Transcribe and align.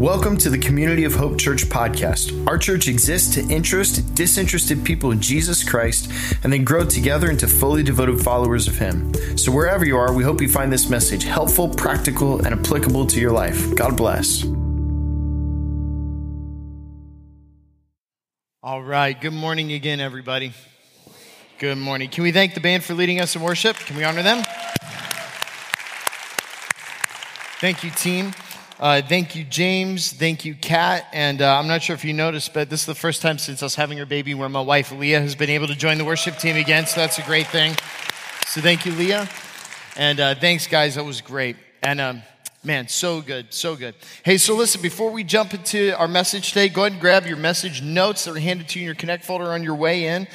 Welcome 0.00 0.38
to 0.38 0.48
the 0.48 0.56
Community 0.56 1.04
of 1.04 1.14
Hope 1.14 1.38
Church 1.38 1.66
podcast. 1.66 2.48
Our 2.48 2.56
church 2.56 2.88
exists 2.88 3.34
to 3.34 3.46
interest 3.52 4.14
disinterested 4.14 4.82
people 4.82 5.10
in 5.10 5.20
Jesus 5.20 5.62
Christ 5.62 6.10
and 6.42 6.50
then 6.50 6.64
grow 6.64 6.86
together 6.86 7.28
into 7.30 7.46
fully 7.46 7.82
devoted 7.82 8.18
followers 8.18 8.66
of 8.66 8.78
Him. 8.78 9.12
So, 9.36 9.52
wherever 9.52 9.84
you 9.84 9.98
are, 9.98 10.14
we 10.14 10.24
hope 10.24 10.40
you 10.40 10.48
find 10.48 10.72
this 10.72 10.88
message 10.88 11.24
helpful, 11.24 11.68
practical, 11.68 12.42
and 12.46 12.58
applicable 12.58 13.08
to 13.08 13.20
your 13.20 13.30
life. 13.30 13.74
God 13.74 13.94
bless. 13.98 14.42
All 18.62 18.82
right. 18.82 19.20
Good 19.20 19.34
morning 19.34 19.70
again, 19.72 20.00
everybody. 20.00 20.54
Good 21.58 21.76
morning. 21.76 22.08
Can 22.08 22.24
we 22.24 22.32
thank 22.32 22.54
the 22.54 22.60
band 22.60 22.84
for 22.84 22.94
leading 22.94 23.20
us 23.20 23.36
in 23.36 23.42
worship? 23.42 23.76
Can 23.76 23.98
we 23.98 24.04
honor 24.04 24.22
them? 24.22 24.42
Thank 27.60 27.84
you, 27.84 27.90
team. 27.90 28.32
Uh, 28.80 29.02
thank 29.02 29.36
you, 29.36 29.44
James. 29.44 30.10
Thank 30.10 30.46
you, 30.46 30.54
Kat. 30.54 31.06
And 31.12 31.42
uh, 31.42 31.58
I'm 31.58 31.68
not 31.68 31.82
sure 31.82 31.92
if 31.92 32.02
you 32.02 32.14
noticed, 32.14 32.54
but 32.54 32.70
this 32.70 32.80
is 32.80 32.86
the 32.86 32.94
first 32.94 33.20
time 33.20 33.36
since 33.36 33.62
us 33.62 33.74
having 33.74 34.00
our 34.00 34.06
baby 34.06 34.32
where 34.32 34.48
my 34.48 34.62
wife, 34.62 34.90
Leah, 34.90 35.20
has 35.20 35.34
been 35.34 35.50
able 35.50 35.66
to 35.66 35.74
join 35.74 35.98
the 35.98 36.04
worship 36.06 36.38
team 36.38 36.56
again. 36.56 36.86
So 36.86 37.00
that's 37.02 37.18
a 37.18 37.22
great 37.24 37.46
thing. 37.48 37.74
So 38.46 38.62
thank 38.62 38.86
you, 38.86 38.92
Leah. 38.92 39.28
And 39.98 40.18
uh, 40.18 40.34
thanks, 40.34 40.66
guys. 40.66 40.94
That 40.94 41.04
was 41.04 41.20
great. 41.20 41.56
And 41.82 42.00
um, 42.00 42.22
man, 42.64 42.88
so 42.88 43.20
good, 43.20 43.52
so 43.52 43.76
good. 43.76 43.94
Hey, 44.22 44.38
so 44.38 44.56
listen, 44.56 44.80
before 44.80 45.10
we 45.10 45.24
jump 45.24 45.52
into 45.52 45.94
our 45.98 46.08
message 46.08 46.48
today, 46.48 46.70
go 46.70 46.84
ahead 46.84 46.92
and 46.92 47.02
grab 47.02 47.26
your 47.26 47.36
message 47.36 47.82
notes 47.82 48.24
that 48.24 48.34
are 48.34 48.40
handed 48.40 48.68
to 48.68 48.78
you 48.78 48.84
in 48.84 48.86
your 48.86 48.94
Connect 48.94 49.26
folder 49.26 49.52
on 49.52 49.62
your 49.62 49.74
way 49.74 50.06
in. 50.06 50.26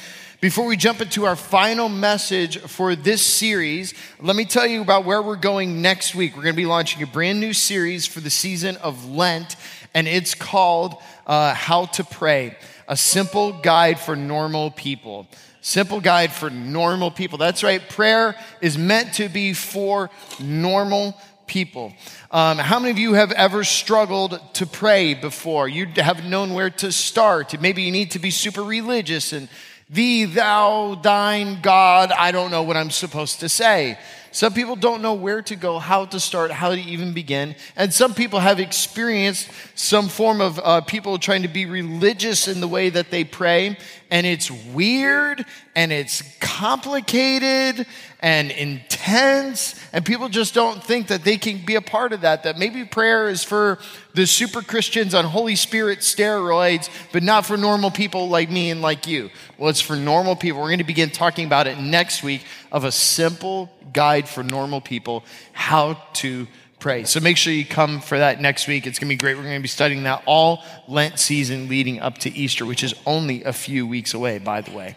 Before 0.46 0.66
we 0.66 0.76
jump 0.76 1.00
into 1.00 1.26
our 1.26 1.34
final 1.34 1.88
message 1.88 2.58
for 2.58 2.94
this 2.94 3.20
series, 3.20 3.94
let 4.20 4.36
me 4.36 4.44
tell 4.44 4.64
you 4.64 4.80
about 4.80 5.04
where 5.04 5.20
we're 5.20 5.34
going 5.34 5.82
next 5.82 6.14
week. 6.14 6.36
We're 6.36 6.44
going 6.44 6.54
to 6.54 6.56
be 6.56 6.66
launching 6.66 7.02
a 7.02 7.06
brand 7.08 7.40
new 7.40 7.52
series 7.52 8.06
for 8.06 8.20
the 8.20 8.30
season 8.30 8.76
of 8.76 9.10
Lent, 9.10 9.56
and 9.92 10.06
it's 10.06 10.36
called 10.36 11.02
uh, 11.26 11.52
How 11.52 11.86
to 11.86 12.04
Pray 12.04 12.56
A 12.86 12.96
Simple 12.96 13.54
Guide 13.54 13.98
for 13.98 14.14
Normal 14.14 14.70
People. 14.70 15.26
Simple 15.62 16.00
guide 16.00 16.32
for 16.32 16.48
normal 16.48 17.10
people. 17.10 17.38
That's 17.38 17.64
right, 17.64 17.82
prayer 17.88 18.36
is 18.60 18.78
meant 18.78 19.14
to 19.14 19.28
be 19.28 19.52
for 19.52 20.10
normal 20.38 21.20
people. 21.48 21.92
Um, 22.30 22.58
how 22.58 22.78
many 22.78 22.92
of 22.92 22.98
you 22.98 23.14
have 23.14 23.32
ever 23.32 23.64
struggled 23.64 24.40
to 24.54 24.66
pray 24.66 25.14
before? 25.14 25.66
You 25.66 25.86
have 25.96 26.24
known 26.24 26.54
where 26.54 26.70
to 26.70 26.92
start. 26.92 27.60
Maybe 27.60 27.82
you 27.82 27.90
need 27.90 28.12
to 28.12 28.20
be 28.20 28.30
super 28.30 28.62
religious 28.62 29.32
and 29.32 29.48
Thee, 29.88 30.24
thou, 30.24 30.96
thine, 31.00 31.60
God, 31.60 32.10
I 32.10 32.32
don't 32.32 32.50
know 32.50 32.62
what 32.62 32.76
I'm 32.76 32.90
supposed 32.90 33.40
to 33.40 33.48
say. 33.48 33.98
Some 34.36 34.52
people 34.52 34.76
don't 34.76 35.00
know 35.00 35.14
where 35.14 35.40
to 35.40 35.56
go, 35.56 35.78
how 35.78 36.04
to 36.04 36.20
start, 36.20 36.50
how 36.50 36.68
to 36.68 36.78
even 36.78 37.14
begin. 37.14 37.56
And 37.74 37.90
some 37.90 38.12
people 38.12 38.38
have 38.38 38.60
experienced 38.60 39.48
some 39.74 40.08
form 40.08 40.42
of 40.42 40.60
uh, 40.62 40.82
people 40.82 41.18
trying 41.18 41.40
to 41.40 41.48
be 41.48 41.64
religious 41.64 42.46
in 42.46 42.60
the 42.60 42.68
way 42.68 42.90
that 42.90 43.10
they 43.10 43.24
pray. 43.24 43.78
And 44.10 44.26
it's 44.26 44.50
weird 44.50 45.46
and 45.74 45.90
it's 45.90 46.22
complicated 46.38 47.86
and 48.20 48.50
intense. 48.50 49.74
And 49.92 50.04
people 50.04 50.28
just 50.28 50.52
don't 50.52 50.84
think 50.84 51.08
that 51.08 51.24
they 51.24 51.38
can 51.38 51.64
be 51.64 51.76
a 51.76 51.80
part 51.80 52.12
of 52.12 52.20
that. 52.20 52.42
That 52.42 52.58
maybe 52.58 52.84
prayer 52.84 53.28
is 53.28 53.42
for 53.42 53.78
the 54.14 54.26
super 54.26 54.62
Christians 54.62 55.14
on 55.14 55.24
Holy 55.24 55.56
Spirit 55.56 56.00
steroids, 56.00 56.90
but 57.12 57.22
not 57.22 57.46
for 57.46 57.56
normal 57.56 57.90
people 57.90 58.28
like 58.28 58.50
me 58.50 58.70
and 58.70 58.82
like 58.82 59.06
you. 59.06 59.30
Well, 59.58 59.70
it's 59.70 59.80
for 59.80 59.96
normal 59.96 60.36
people. 60.36 60.60
We're 60.60 60.68
going 60.68 60.78
to 60.78 60.84
begin 60.84 61.10
talking 61.10 61.46
about 61.46 61.66
it 61.66 61.78
next 61.78 62.22
week 62.22 62.42
of 62.76 62.84
a 62.84 62.92
simple 62.92 63.70
guide 63.94 64.28
for 64.28 64.42
normal 64.42 64.82
people 64.82 65.24
how 65.54 65.94
to 66.12 66.46
pray. 66.78 67.04
So 67.04 67.20
make 67.20 67.38
sure 67.38 67.54
you 67.54 67.64
come 67.64 68.02
for 68.02 68.18
that 68.18 68.38
next 68.38 68.68
week. 68.68 68.86
It's 68.86 68.98
going 68.98 69.08
to 69.08 69.14
be 69.14 69.16
great. 69.16 69.34
We're 69.34 69.44
going 69.44 69.56
to 69.56 69.62
be 69.62 69.66
studying 69.66 70.02
that 70.02 70.22
all 70.26 70.62
Lent 70.86 71.18
season 71.18 71.70
leading 71.70 72.00
up 72.00 72.18
to 72.18 72.36
Easter, 72.36 72.66
which 72.66 72.84
is 72.84 72.94
only 73.06 73.44
a 73.44 73.54
few 73.54 73.86
weeks 73.86 74.12
away, 74.12 74.36
by 74.36 74.60
the 74.60 74.72
way. 74.72 74.96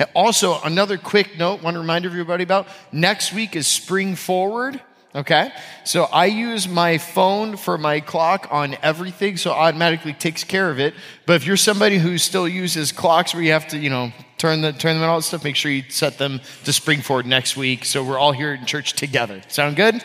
And 0.00 0.08
also, 0.12 0.60
another 0.62 0.98
quick 0.98 1.38
note, 1.38 1.62
want 1.62 1.76
to 1.76 1.80
remind 1.80 2.04
everybody 2.04 2.42
about 2.42 2.66
next 2.90 3.32
week 3.32 3.54
is 3.54 3.68
Spring 3.68 4.16
Forward. 4.16 4.80
Okay? 5.14 5.52
So 5.84 6.04
I 6.04 6.26
use 6.26 6.66
my 6.66 6.98
phone 6.98 7.56
for 7.56 7.78
my 7.78 8.00
clock 8.00 8.48
on 8.50 8.76
everything, 8.82 9.36
so 9.36 9.52
automatically 9.52 10.14
takes 10.14 10.42
care 10.42 10.68
of 10.68 10.80
it. 10.80 10.94
But 11.26 11.34
if 11.34 11.46
you're 11.46 11.56
somebody 11.56 11.98
who 11.98 12.18
still 12.18 12.48
uses 12.48 12.90
clocks 12.90 13.34
where 13.34 13.42
you 13.44 13.52
have 13.52 13.68
to, 13.68 13.78
you 13.78 13.90
know, 13.90 14.12
turn 14.40 14.62
the 14.62 14.72
turn 14.72 14.94
them 14.94 15.02
and 15.02 15.10
all 15.10 15.18
that 15.18 15.24
stuff, 15.24 15.44
make 15.44 15.54
sure 15.54 15.70
you 15.70 15.82
set 15.90 16.16
them 16.16 16.40
to 16.64 16.72
spring 16.72 17.02
forward 17.02 17.26
next 17.26 17.58
week. 17.58 17.84
So 17.84 18.02
we're 18.02 18.18
all 18.18 18.32
here 18.32 18.54
in 18.54 18.64
church 18.64 18.94
together. 18.94 19.42
Sound 19.48 19.76
good? 19.76 20.02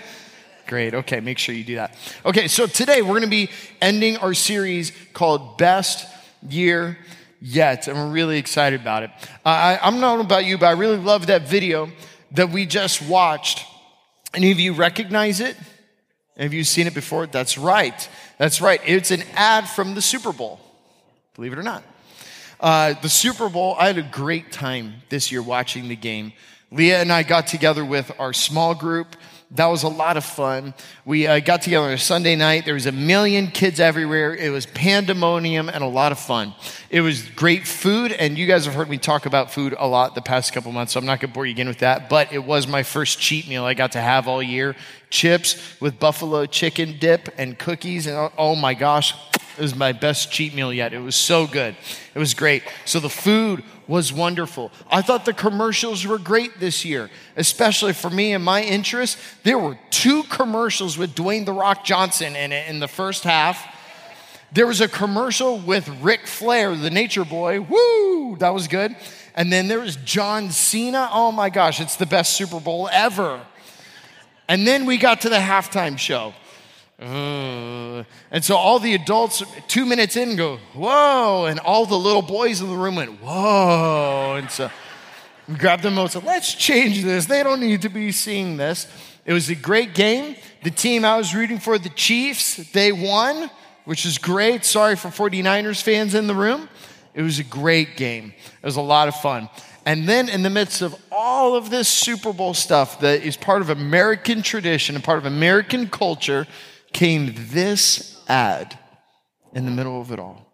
Great. 0.67 0.93
Okay, 0.93 1.21
make 1.21 1.37
sure 1.37 1.55
you 1.55 1.63
do 1.63 1.75
that. 1.75 1.95
Okay, 2.25 2.47
so 2.49 2.67
today 2.67 3.01
we're 3.01 3.19
going 3.19 3.21
to 3.21 3.27
be 3.27 3.49
ending 3.81 4.17
our 4.17 4.33
series 4.33 4.91
called 5.13 5.57
Best 5.57 6.05
Year 6.49 6.97
Yet, 7.39 7.87
and 7.87 7.97
we're 7.97 8.11
really 8.11 8.37
excited 8.37 8.81
about 8.81 9.03
it. 9.03 9.11
I, 9.45 9.79
I'm 9.81 9.99
not 9.99 10.19
about 10.19 10.45
you, 10.45 10.57
but 10.57 10.65
I 10.65 10.71
really 10.71 10.97
love 10.97 11.27
that 11.27 11.43
video 11.43 11.89
that 12.31 12.49
we 12.49 12.65
just 12.65 13.01
watched. 13.03 13.63
Any 14.33 14.51
of 14.51 14.59
you 14.59 14.73
recognize 14.73 15.39
it? 15.39 15.55
Have 16.37 16.53
you 16.53 16.63
seen 16.63 16.87
it 16.87 16.93
before? 16.93 17.27
That's 17.27 17.57
right. 17.57 18.09
That's 18.37 18.59
right. 18.59 18.81
It's 18.83 19.11
an 19.11 19.23
ad 19.35 19.69
from 19.69 19.95
the 19.95 20.01
Super 20.01 20.33
Bowl, 20.33 20.59
believe 21.35 21.53
it 21.53 21.59
or 21.59 21.63
not. 21.63 21.83
Uh, 22.59 22.93
the 23.01 23.09
Super 23.09 23.49
Bowl, 23.49 23.75
I 23.77 23.87
had 23.87 23.97
a 23.97 24.03
great 24.03 24.51
time 24.51 24.95
this 25.09 25.31
year 25.31 25.41
watching 25.41 25.87
the 25.87 25.95
game. 25.95 26.33
Leah 26.71 27.01
and 27.01 27.11
I 27.11 27.23
got 27.23 27.47
together 27.47 27.83
with 27.85 28.11
our 28.17 28.33
small 28.33 28.73
group 28.73 29.15
that 29.51 29.67
was 29.67 29.83
a 29.83 29.87
lot 29.87 30.17
of 30.17 30.25
fun. 30.25 30.73
We 31.05 31.27
uh, 31.27 31.39
got 31.39 31.61
together 31.61 31.85
on 31.85 31.91
a 31.91 31.97
Sunday 31.97 32.35
night. 32.35 32.65
There 32.65 32.73
was 32.73 32.87
a 32.87 32.91
million 32.91 33.47
kids 33.47 33.79
everywhere. 33.79 34.35
It 34.35 34.49
was 34.49 34.65
pandemonium 34.65 35.69
and 35.69 35.83
a 35.83 35.87
lot 35.87 36.11
of 36.11 36.19
fun. 36.19 36.53
It 36.89 37.01
was 37.01 37.21
great 37.21 37.67
food, 37.67 38.11
and 38.11 38.37
you 38.37 38.47
guys 38.47 38.65
have 38.65 38.73
heard 38.73 38.89
me 38.89 38.97
talk 38.97 39.25
about 39.25 39.51
food 39.51 39.75
a 39.77 39.87
lot 39.87 40.15
the 40.15 40.21
past 40.21 40.51
couple 40.51 40.71
months, 40.71 40.93
so 40.93 40.99
I'm 40.99 41.05
not 41.05 41.19
going 41.19 41.31
to 41.31 41.33
bore 41.33 41.45
you 41.45 41.51
again 41.51 41.67
with 41.67 41.79
that. 41.79 42.09
But 42.09 42.33
it 42.33 42.43
was 42.43 42.67
my 42.67 42.81
first 42.83 43.19
cheat 43.19 43.47
meal 43.47 43.63
I 43.65 43.75
got 43.75 43.91
to 43.91 44.01
have 44.01 44.27
all 44.27 44.41
year: 44.41 44.75
chips 45.11 45.79
with 45.79 45.99
buffalo 45.99 46.47
chicken 46.47 46.97
dip 46.99 47.29
and 47.37 47.57
cookies. 47.57 48.07
And 48.07 48.31
oh 48.37 48.55
my 48.55 48.73
gosh, 48.73 49.13
it 49.57 49.61
was 49.61 49.75
my 49.75 49.91
best 49.91 50.31
cheat 50.31 50.55
meal 50.55 50.73
yet. 50.73 50.91
It 50.91 50.99
was 50.99 51.15
so 51.15 51.45
good. 51.45 51.75
It 52.13 52.19
was 52.19 52.33
great. 52.33 52.63
So 52.85 52.99
the 52.99 53.09
food 53.09 53.63
was 53.87 54.11
wonderful. 54.11 54.71
I 54.89 55.01
thought 55.01 55.25
the 55.25 55.33
commercials 55.33 56.05
were 56.05 56.17
great 56.17 56.59
this 56.59 56.85
year, 56.85 57.09
especially 57.35 57.93
for 57.93 58.09
me 58.09 58.33
and 58.33 58.43
my 58.43 58.63
interest. 58.63 59.17
There 59.43 59.59
were 59.59 59.77
two 59.89 60.23
commercials 60.23 60.97
with 60.97 61.15
Dwayne 61.15 61.45
The 61.45 61.53
Rock 61.53 61.83
Johnson 61.83 62.35
in 62.35 62.51
it 62.51 62.69
in 62.69 62.79
the 62.79 62.87
first 62.87 63.23
half. 63.23 63.73
There 64.51 64.67
was 64.67 64.81
a 64.81 64.87
commercial 64.87 65.57
with 65.59 65.87
Ric 66.01 66.27
Flair, 66.27 66.75
the 66.75 66.89
nature 66.89 67.25
boy. 67.25 67.61
Woo! 67.61 68.37
That 68.37 68.53
was 68.53 68.67
good. 68.67 68.95
And 69.35 69.51
then 69.51 69.67
there 69.67 69.79
was 69.79 69.97
John 69.97 70.49
Cena. 70.51 71.09
Oh 71.11 71.31
my 71.31 71.49
gosh, 71.49 71.81
it's 71.81 71.97
the 71.97 72.05
best 72.05 72.37
Super 72.37 72.59
Bowl 72.59 72.87
ever. 72.91 73.41
And 74.47 74.65
then 74.65 74.85
we 74.85 74.97
got 74.97 75.21
to 75.21 75.29
the 75.29 75.37
halftime 75.37 75.97
show. 75.97 76.33
Uh, 76.97 78.03
and 78.31 78.43
so 78.43 78.55
all 78.55 78.79
the 78.79 78.93
adults, 78.93 79.43
two 79.67 79.85
minutes 79.85 80.15
in, 80.15 80.35
go, 80.35 80.57
whoa. 80.73 81.45
And 81.45 81.59
all 81.59 81.85
the 81.85 81.97
little 81.97 82.21
boys 82.21 82.61
in 82.61 82.69
the 82.69 82.75
room 82.75 82.95
went, 82.95 83.21
whoa. 83.21 84.35
And 84.37 84.49
so 84.49 84.69
we 85.47 85.55
grabbed 85.55 85.83
them 85.83 85.97
and 85.97 86.09
said, 86.09 86.23
let's 86.23 86.53
change 86.53 87.03
this. 87.03 87.25
They 87.25 87.43
don't 87.43 87.59
need 87.59 87.81
to 87.81 87.89
be 87.89 88.11
seeing 88.11 88.57
this. 88.57 88.87
It 89.25 89.33
was 89.33 89.49
a 89.49 89.55
great 89.55 89.93
game. 89.93 90.35
The 90.63 90.71
team 90.71 91.03
I 91.03 91.17
was 91.17 91.35
rooting 91.35 91.59
for, 91.59 91.77
the 91.77 91.89
Chiefs, 91.89 92.57
they 92.71 92.91
won, 92.91 93.49
which 93.85 94.05
is 94.05 94.17
great. 94.17 94.63
Sorry 94.63 94.95
for 94.95 95.09
49ers 95.09 95.81
fans 95.81 96.15
in 96.15 96.27
the 96.27 96.35
room. 96.35 96.69
It 97.13 97.21
was 97.21 97.39
a 97.39 97.43
great 97.43 97.97
game. 97.97 98.33
It 98.61 98.65
was 98.65 98.75
a 98.75 98.81
lot 98.81 99.07
of 99.07 99.15
fun. 99.15 99.49
And 99.85 100.09
then, 100.09 100.29
in 100.29 100.41
the 100.41 100.49
midst 100.49 100.81
of 100.81 100.95
all 101.11 101.55
of 101.55 101.69
this 101.69 101.87
Super 101.87 102.33
Bowl 102.33 102.55
stuff 102.55 102.99
that 103.01 103.21
is 103.21 103.37
part 103.37 103.61
of 103.61 103.69
American 103.69 104.41
tradition 104.41 104.95
and 104.95 105.03
part 105.03 105.19
of 105.19 105.25
American 105.25 105.87
culture, 105.87 106.47
came 106.95 107.33
this 107.49 108.21
ad 108.29 108.79
in 109.53 109.65
the 109.65 109.71
middle 109.71 109.99
of 109.99 110.13
it 110.13 110.17
all. 110.17 110.49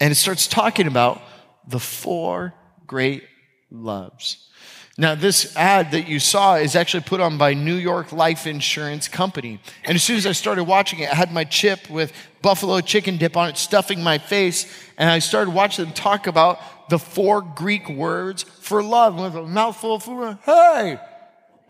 And 0.00 0.10
it 0.10 0.14
starts 0.14 0.46
talking 0.46 0.86
about 0.86 1.20
the 1.68 1.78
four 1.78 2.54
great 2.86 3.22
loves. 3.70 4.48
Now, 4.96 5.14
this 5.14 5.54
ad 5.56 5.90
that 5.90 6.08
you 6.08 6.18
saw 6.18 6.54
is 6.54 6.74
actually 6.74 7.02
put 7.02 7.20
on 7.20 7.36
by 7.36 7.52
New 7.52 7.74
York 7.74 8.12
Life 8.12 8.46
Insurance 8.46 9.06
Company. 9.06 9.60
And 9.84 9.94
as 9.94 10.02
soon 10.02 10.16
as 10.16 10.26
I 10.26 10.32
started 10.32 10.64
watching 10.64 11.00
it, 11.00 11.12
I 11.12 11.14
had 11.14 11.32
my 11.32 11.44
chip 11.44 11.90
with 11.90 12.10
buffalo 12.40 12.80
chicken 12.80 13.18
dip 13.18 13.36
on 13.36 13.50
it, 13.50 13.58
stuffing 13.58 14.02
my 14.02 14.16
face. 14.16 14.72
And 14.96 15.10
I 15.10 15.18
started 15.18 15.52
watching 15.52 15.84
them 15.84 15.92
talk 15.92 16.26
about 16.26 16.88
the 16.88 16.98
four 16.98 17.42
Greek 17.42 17.90
words 17.90 18.44
for 18.44 18.82
love. 18.82 19.16
With 19.16 19.34
a 19.34 19.42
mouthful 19.42 19.96
of 19.96 20.02
food, 20.02 20.38
hey, 20.46 20.98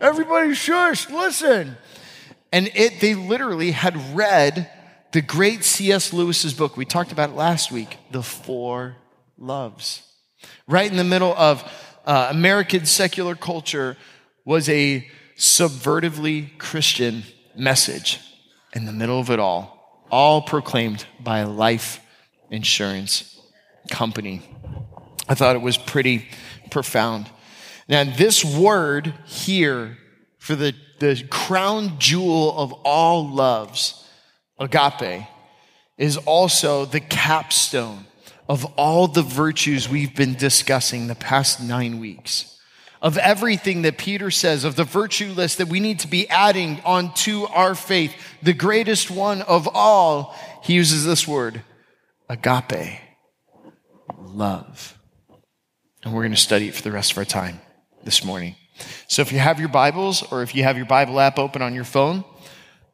everybody 0.00 0.54
shush, 0.54 1.10
listen. 1.10 1.76
And 2.54 2.70
it, 2.76 3.00
they 3.00 3.16
literally 3.16 3.72
had 3.72 4.14
read 4.14 4.70
the 5.10 5.20
great 5.20 5.64
C.S. 5.64 6.12
Lewis's 6.12 6.54
book. 6.54 6.76
We 6.76 6.84
talked 6.84 7.10
about 7.10 7.30
it 7.30 7.34
last 7.34 7.72
week, 7.72 7.98
The 8.12 8.22
Four 8.22 8.94
Loves. 9.36 10.04
Right 10.68 10.88
in 10.88 10.96
the 10.96 11.02
middle 11.02 11.34
of 11.34 11.68
uh, 12.06 12.28
American 12.30 12.86
secular 12.86 13.34
culture 13.34 13.96
was 14.44 14.68
a 14.68 15.10
subvertively 15.36 16.56
Christian 16.58 17.24
message 17.56 18.20
in 18.72 18.84
the 18.84 18.92
middle 18.92 19.18
of 19.18 19.30
it 19.30 19.40
all 19.40 20.06
all 20.12 20.40
proclaimed 20.40 21.06
by 21.18 21.40
a 21.40 21.48
life 21.48 21.98
insurance 22.50 23.36
company. 23.90 24.42
I 25.28 25.34
thought 25.34 25.56
it 25.56 25.62
was 25.62 25.76
pretty 25.76 26.28
profound. 26.70 27.28
Now, 27.88 28.04
this 28.04 28.44
word 28.44 29.12
here 29.24 29.98
for 30.38 30.54
the, 30.54 30.72
the 30.98 31.24
crown 31.30 31.98
jewel 31.98 32.56
of 32.58 32.72
all 32.84 33.28
loves, 33.28 34.06
agape, 34.58 35.26
is 35.98 36.16
also 36.18 36.84
the 36.84 37.00
capstone 37.00 38.06
of 38.48 38.64
all 38.76 39.08
the 39.08 39.22
virtues 39.22 39.88
we've 39.88 40.14
been 40.14 40.34
discussing 40.34 41.06
the 41.06 41.14
past 41.14 41.62
nine 41.62 41.98
weeks. 41.98 42.50
Of 43.00 43.18
everything 43.18 43.82
that 43.82 43.98
Peter 43.98 44.30
says, 44.30 44.64
of 44.64 44.76
the 44.76 44.84
virtue 44.84 45.28
list 45.28 45.58
that 45.58 45.68
we 45.68 45.78
need 45.78 46.00
to 46.00 46.08
be 46.08 46.28
adding 46.28 46.80
onto 46.84 47.44
our 47.44 47.74
faith, 47.74 48.14
the 48.42 48.54
greatest 48.54 49.10
one 49.10 49.42
of 49.42 49.68
all, 49.68 50.34
he 50.62 50.74
uses 50.74 51.04
this 51.04 51.28
word, 51.28 51.62
agape, 52.28 53.00
love. 54.18 54.98
And 56.02 56.14
we're 56.14 56.22
going 56.22 56.32
to 56.32 56.38
study 56.38 56.68
it 56.68 56.74
for 56.74 56.82
the 56.82 56.92
rest 56.92 57.12
of 57.12 57.18
our 57.18 57.24
time 57.24 57.60
this 58.04 58.24
morning. 58.24 58.56
So 59.08 59.22
if 59.22 59.32
you 59.32 59.38
have 59.38 59.60
your 59.60 59.68
Bibles 59.68 60.22
or 60.32 60.42
if 60.42 60.54
you 60.54 60.64
have 60.64 60.76
your 60.76 60.86
Bible 60.86 61.20
app 61.20 61.38
open 61.38 61.62
on 61.62 61.74
your 61.74 61.84
phone, 61.84 62.24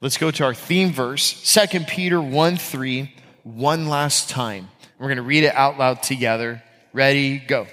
let's 0.01 0.19
go 0.19 0.31
to 0.31 0.45
our 0.45 0.55
theme 0.55 0.93
verse, 0.93 1.55
2 1.55 1.81
Peter 1.81 2.21
1 2.21 2.57
3, 2.57 3.15
one 3.45 3.89
last 3.89 4.29
time. 4.29 4.69
We're 4.99 5.09
going 5.09 5.17
to 5.17 5.23
read 5.23 5.45
it 5.45 5.55
out 5.55 5.79
loud 5.79 6.03
together. 6.03 6.63
Ready, 6.93 7.39
go. 7.39 7.67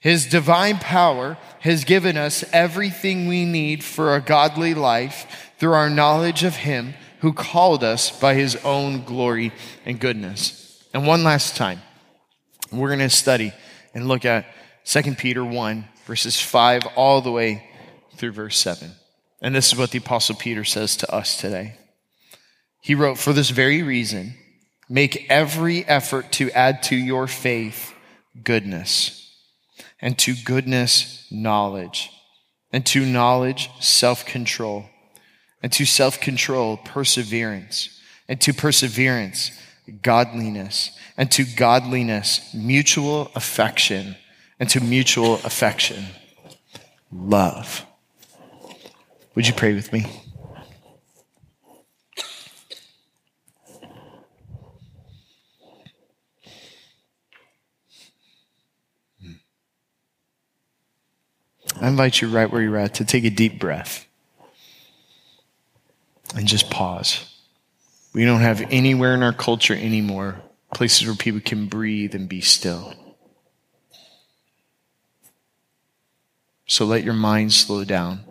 His 0.00 0.26
divine 0.26 0.78
power 0.78 1.38
has 1.60 1.84
given 1.84 2.16
us 2.16 2.44
everything 2.52 3.26
we 3.26 3.44
need 3.44 3.82
for 3.82 4.14
a 4.14 4.20
godly 4.20 4.74
life 4.74 5.52
through 5.58 5.72
our 5.72 5.88
knowledge 5.88 6.44
of 6.44 6.56
Him 6.56 6.94
who 7.20 7.32
called 7.32 7.82
us 7.82 8.10
by 8.10 8.34
His 8.34 8.56
own 8.64 9.04
glory 9.04 9.52
and 9.86 9.98
goodness. 9.98 10.84
And 10.92 11.06
one 11.06 11.24
last 11.24 11.56
time, 11.56 11.80
we're 12.70 12.88
going 12.88 12.98
to 12.98 13.08
study 13.08 13.52
and 13.94 14.06
look 14.06 14.24
at 14.24 14.46
2 14.84 15.14
Peter 15.14 15.42
1, 15.42 15.88
verses 16.04 16.40
5 16.40 16.86
all 16.96 17.20
the 17.20 17.32
way 17.32 17.68
through 18.16 18.32
verse 18.32 18.58
7. 18.58 18.92
And 19.40 19.54
this 19.54 19.72
is 19.72 19.78
what 19.78 19.90
the 19.90 19.98
Apostle 19.98 20.36
Peter 20.36 20.64
says 20.64 20.96
to 20.98 21.14
us 21.14 21.36
today. 21.36 21.76
He 22.80 22.94
wrote, 22.94 23.18
For 23.18 23.32
this 23.32 23.50
very 23.50 23.82
reason, 23.82 24.34
make 24.88 25.26
every 25.30 25.84
effort 25.84 26.32
to 26.32 26.50
add 26.52 26.82
to 26.84 26.96
your 26.96 27.26
faith 27.26 27.94
goodness 28.42 29.20
and 30.00 30.18
to 30.18 30.34
goodness, 30.44 31.26
knowledge, 31.30 32.10
and 32.72 32.84
to 32.86 33.06
knowledge, 33.06 33.70
self 33.80 34.26
control, 34.26 34.84
and 35.62 35.72
to 35.72 35.86
self 35.86 36.20
control, 36.20 36.76
perseverance, 36.76 38.00
and 38.28 38.40
to 38.42 38.52
perseverance, 38.52 39.50
godliness, 40.02 40.90
and 41.16 41.30
to 41.32 41.44
godliness, 41.44 42.52
mutual 42.52 43.30
affection, 43.34 44.16
and 44.58 44.68
to 44.70 44.80
mutual 44.80 45.34
affection, 45.44 46.06
love. 47.12 47.84
Would 49.34 49.46
you 49.46 49.54
pray 49.54 49.74
with 49.74 49.92
me? 49.92 50.06
I 61.80 61.88
invite 61.88 62.22
you 62.22 62.28
right 62.28 62.50
where 62.50 62.62
you're 62.62 62.78
at 62.78 62.94
to 62.94 63.04
take 63.04 63.24
a 63.24 63.30
deep 63.30 63.58
breath 63.58 64.06
and 66.34 66.46
just 66.46 66.70
pause. 66.70 67.30
We 68.14 68.24
don't 68.24 68.40
have 68.40 68.62
anywhere 68.70 69.12
in 69.14 69.22
our 69.22 69.32
culture 69.32 69.74
anymore 69.74 70.36
places 70.72 71.06
where 71.06 71.16
people 71.16 71.40
can 71.40 71.66
breathe 71.66 72.14
and 72.14 72.28
be 72.28 72.40
still. 72.40 72.94
So 76.74 76.84
let 76.84 77.04
your 77.04 77.14
mind 77.14 77.52
slow 77.52 77.84
down. 77.84 78.24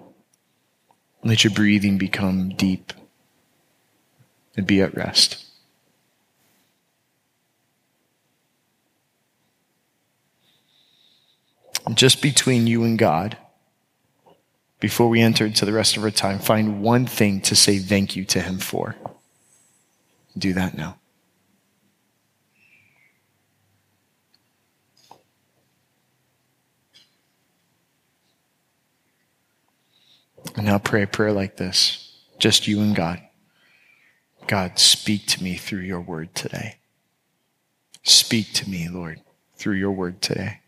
Let 1.23 1.45
your 1.45 1.53
breathing 1.53 1.97
become 1.97 2.49
deep 2.49 2.91
and 4.57 4.67
be 4.67 4.81
at 4.81 4.93
rest. 4.93 5.45
Just 11.93 12.21
between 12.21 12.67
you 12.67 12.83
and 12.83 12.99
God, 12.99 13.37
before 14.81 15.07
we 15.07 15.21
enter 15.21 15.45
into 15.45 15.63
the 15.63 15.71
rest 15.71 15.95
of 15.95 16.03
our 16.03 16.11
time, 16.11 16.39
find 16.39 16.81
one 16.81 17.05
thing 17.05 17.39
to 17.43 17.55
say 17.55 17.79
thank 17.79 18.17
you 18.17 18.25
to 18.25 18.41
Him 18.41 18.57
for. 18.57 18.97
Do 20.37 20.51
that 20.51 20.75
now. 20.75 20.97
And 30.55 30.65
now 30.65 30.77
pray 30.77 31.03
a 31.03 31.07
prayer 31.07 31.31
like 31.31 31.57
this 31.57 32.13
just 32.39 32.67
you 32.67 32.81
and 32.81 32.95
God. 32.95 33.21
God, 34.47 34.77
speak 34.77 35.25
to 35.27 35.43
me 35.43 35.55
through 35.55 35.81
your 35.81 36.01
word 36.01 36.35
today. 36.35 36.77
Speak 38.03 38.51
to 38.53 38.69
me, 38.69 38.89
Lord, 38.89 39.21
through 39.55 39.75
your 39.75 39.91
word 39.91 40.21
today. 40.21 40.59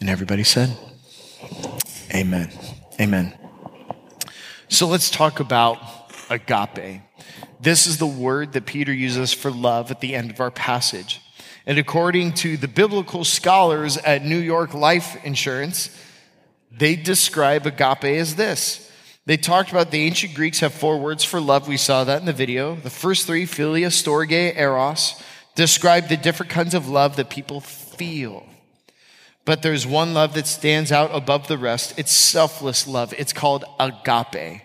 And 0.00 0.08
everybody 0.08 0.42
said, 0.42 0.76
Amen. 2.14 2.50
Amen. 3.00 3.34
So 4.68 4.86
let's 4.86 5.10
talk 5.10 5.40
about 5.40 5.78
agape. 6.30 7.02
This 7.60 7.86
is 7.86 7.98
the 7.98 8.06
word 8.06 8.52
that 8.52 8.66
Peter 8.66 8.92
uses 8.92 9.32
for 9.32 9.50
love 9.50 9.90
at 9.90 10.00
the 10.00 10.14
end 10.14 10.30
of 10.30 10.40
our 10.40 10.50
passage. 10.50 11.20
And 11.66 11.78
according 11.78 12.34
to 12.34 12.56
the 12.56 12.68
biblical 12.68 13.24
scholars 13.24 13.96
at 13.96 14.24
New 14.24 14.38
York 14.38 14.74
Life 14.74 15.22
Insurance, 15.24 15.90
they 16.70 16.96
describe 16.96 17.66
agape 17.66 18.04
as 18.04 18.36
this. 18.36 18.90
They 19.26 19.38
talked 19.38 19.70
about 19.70 19.90
the 19.90 20.02
ancient 20.02 20.34
Greeks 20.34 20.60
have 20.60 20.74
four 20.74 20.98
words 20.98 21.24
for 21.24 21.40
love. 21.40 21.66
We 21.66 21.78
saw 21.78 22.04
that 22.04 22.20
in 22.20 22.26
the 22.26 22.32
video. 22.34 22.74
The 22.74 22.90
first 22.90 23.26
three, 23.26 23.46
philia, 23.46 23.86
storge, 23.86 24.56
eros, 24.56 25.22
describe 25.54 26.08
the 26.08 26.18
different 26.18 26.50
kinds 26.52 26.74
of 26.74 26.88
love 26.88 27.16
that 27.16 27.30
people 27.30 27.60
feel. 27.60 28.46
But 29.46 29.62
there's 29.62 29.86
one 29.86 30.12
love 30.12 30.34
that 30.34 30.46
stands 30.46 30.92
out 30.92 31.14
above 31.14 31.48
the 31.48 31.56
rest. 31.56 31.98
It's 31.98 32.12
selfless 32.12 32.86
love. 32.86 33.14
It's 33.16 33.32
called 33.32 33.64
agape. 33.80 34.62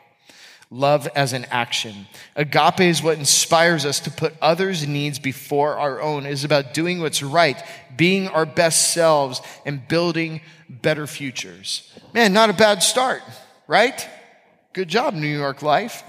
Love 0.71 1.07
as 1.16 1.33
an 1.33 1.45
action. 1.45 2.06
Agape 2.36 2.81
is 2.81 3.02
what 3.02 3.18
inspires 3.18 3.85
us 3.85 3.99
to 4.02 4.11
put 4.11 4.35
others' 4.40 4.88
needs 4.88 5.18
before 5.18 5.76
our 5.78 5.99
own. 5.99 6.28
It 6.28 6.31
is 6.31 6.44
about 6.44 6.76
doing 6.76 6.99
what's 7.02 7.23
right, 7.23 7.61
being 7.97 8.28
our 8.28 8.45
best 8.45 8.94
selves, 8.94 9.42
and 9.66 9.88
building 9.88 10.42
better 10.69 11.07
futures. 11.07 11.92
Man, 12.14 12.33
not 12.33 12.52
a 12.52 12.54
bad 12.54 12.83
start, 12.83 13.23
right? 13.68 14.07
Good 14.73 14.90
job, 14.90 15.16
New 15.16 15.28
York 15.28 15.64
Life. 15.64 16.04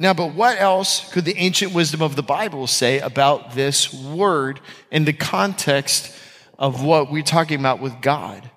Now, 0.00 0.14
but 0.14 0.34
what 0.34 0.60
else 0.60 1.08
could 1.12 1.24
the 1.24 1.36
ancient 1.36 1.72
wisdom 1.72 2.02
of 2.02 2.16
the 2.16 2.24
Bible 2.24 2.66
say 2.66 2.98
about 2.98 3.54
this 3.54 3.94
word 3.94 4.58
in 4.90 5.04
the 5.04 5.12
context 5.12 6.12
of 6.58 6.82
what 6.82 7.08
we're 7.08 7.22
talking 7.22 7.60
about 7.60 7.80
with 7.80 8.00
God 8.00 8.50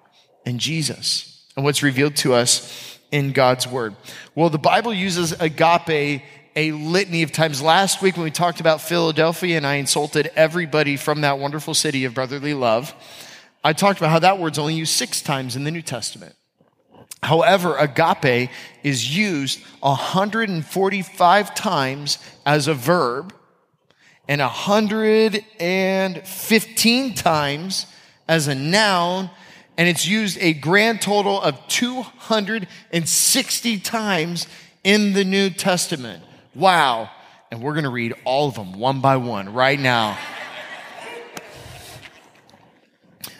and 0.43 0.59
Jesus 0.59 1.45
and 1.55 1.63
what's 1.63 1.83
revealed 1.83 2.15
to 2.17 2.33
us 2.33 2.94
in 3.15 3.31
God's 3.31 3.65
word. 3.65 3.95
Well, 4.35 4.49
the 4.49 4.57
Bible 4.57 4.93
uses 4.93 5.31
agape 5.31 6.21
a 6.57 6.71
litany 6.73 7.23
of 7.23 7.31
times. 7.31 7.61
Last 7.61 8.01
week, 8.01 8.17
when 8.17 8.25
we 8.25 8.31
talked 8.31 8.59
about 8.59 8.81
Philadelphia 8.81 9.55
and 9.55 9.65
I 9.65 9.75
insulted 9.75 10.29
everybody 10.35 10.97
from 10.97 11.21
that 11.21 11.39
wonderful 11.39 11.73
city 11.73 12.03
of 12.03 12.13
brotherly 12.13 12.53
love, 12.53 12.93
I 13.63 13.71
talked 13.71 13.99
about 13.99 14.09
how 14.09 14.19
that 14.19 14.37
word's 14.37 14.59
only 14.59 14.73
used 14.73 14.91
six 14.91 15.21
times 15.21 15.55
in 15.55 15.63
the 15.63 15.71
New 15.71 15.81
Testament. 15.81 16.35
However, 17.23 17.77
agape 17.77 18.49
is 18.83 19.17
used 19.17 19.61
145 19.79 21.55
times 21.55 22.19
as 22.45 22.67
a 22.67 22.73
verb 22.73 23.33
and 24.27 24.41
115 24.41 27.13
times 27.13 27.85
as 28.27 28.49
a 28.49 28.55
noun, 28.55 29.29
and 29.77 29.87
it's 29.87 30.07
used 30.07 30.37
a 30.39 30.53
grand 30.53 31.01
total 31.01 31.41
of 31.41 31.59
260 31.67 33.79
times 33.79 34.47
in 34.83 35.13
the 35.13 35.25
New 35.25 35.49
Testament. 35.49 36.23
Wow. 36.53 37.09
And 37.51 37.61
we're 37.61 37.73
going 37.73 37.83
to 37.83 37.89
read 37.89 38.13
all 38.23 38.47
of 38.47 38.55
them 38.55 38.79
one 38.79 39.01
by 39.01 39.17
one 39.17 39.53
right 39.53 39.79
now. 39.79 40.17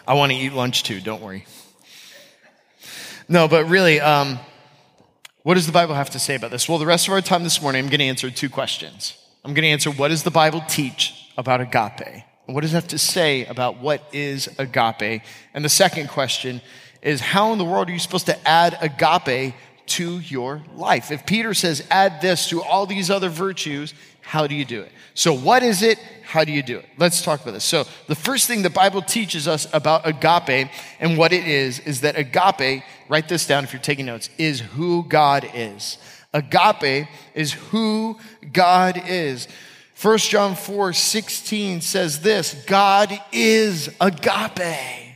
I 0.07 0.13
want 0.13 0.31
to 0.31 0.37
eat 0.37 0.53
lunch 0.53 0.83
too, 0.83 1.01
don't 1.01 1.21
worry. 1.21 1.45
No, 3.27 3.47
but 3.47 3.65
really, 3.65 3.99
um, 3.99 4.37
what 5.41 5.55
does 5.55 5.65
the 5.65 5.71
Bible 5.71 5.95
have 5.95 6.11
to 6.11 6.19
say 6.19 6.35
about 6.35 6.51
this? 6.51 6.69
Well, 6.69 6.77
the 6.77 6.85
rest 6.85 7.07
of 7.07 7.13
our 7.13 7.21
time 7.21 7.43
this 7.43 7.61
morning, 7.61 7.83
I'm 7.83 7.89
going 7.89 7.99
to 7.99 8.05
answer 8.05 8.29
two 8.29 8.49
questions. 8.49 9.17
I'm 9.43 9.53
going 9.53 9.63
to 9.63 9.69
answer 9.69 9.89
what 9.89 10.09
does 10.09 10.23
the 10.23 10.31
Bible 10.31 10.63
teach 10.67 11.31
about 11.37 11.61
agape? 11.61 12.23
What 12.45 12.61
does 12.61 12.73
it 12.73 12.75
have 12.75 12.87
to 12.89 12.99
say 12.99 13.45
about 13.45 13.79
what 13.79 14.03
is 14.13 14.47
agape? 14.59 15.21
And 15.53 15.65
the 15.65 15.69
second 15.69 16.09
question 16.09 16.61
is 17.01 17.19
how 17.21 17.51
in 17.53 17.57
the 17.57 17.65
world 17.65 17.89
are 17.89 17.93
you 17.93 17.99
supposed 17.99 18.27
to 18.27 18.47
add 18.47 18.77
agape 18.81 19.55
to 19.87 20.19
your 20.19 20.63
life. 20.75 21.11
If 21.11 21.25
Peter 21.25 21.53
says, 21.53 21.85
add 21.91 22.21
this 22.21 22.49
to 22.49 22.61
all 22.63 22.85
these 22.85 23.09
other 23.11 23.29
virtues, 23.29 23.93
how 24.21 24.47
do 24.47 24.55
you 24.55 24.65
do 24.65 24.81
it? 24.81 24.91
So, 25.13 25.33
what 25.33 25.61
is 25.61 25.83
it? 25.83 25.99
How 26.23 26.43
do 26.43 26.51
you 26.51 26.63
do 26.63 26.79
it? 26.79 26.85
Let's 26.97 27.21
talk 27.21 27.41
about 27.41 27.51
this. 27.51 27.63
So, 27.63 27.85
the 28.07 28.15
first 28.15 28.47
thing 28.47 28.63
the 28.63 28.69
Bible 28.69 29.01
teaches 29.01 29.47
us 29.47 29.67
about 29.71 30.07
agape 30.07 30.71
and 30.99 31.17
what 31.17 31.31
it 31.31 31.47
is, 31.47 31.79
is 31.79 32.01
that 32.01 32.17
agape, 32.17 32.83
write 33.07 33.29
this 33.29 33.45
down 33.45 33.63
if 33.63 33.71
you're 33.71 33.81
taking 33.81 34.07
notes, 34.07 34.29
is 34.37 34.59
who 34.59 35.03
God 35.03 35.47
is. 35.53 35.99
Agape 36.33 37.07
is 37.35 37.53
who 37.53 38.17
God 38.51 39.01
is. 39.07 39.47
1 40.01 40.17
John 40.17 40.55
4 40.55 40.93
16 40.93 41.81
says 41.81 42.21
this 42.21 42.53
God 42.65 43.17
is 43.31 43.89
agape. 44.01 45.15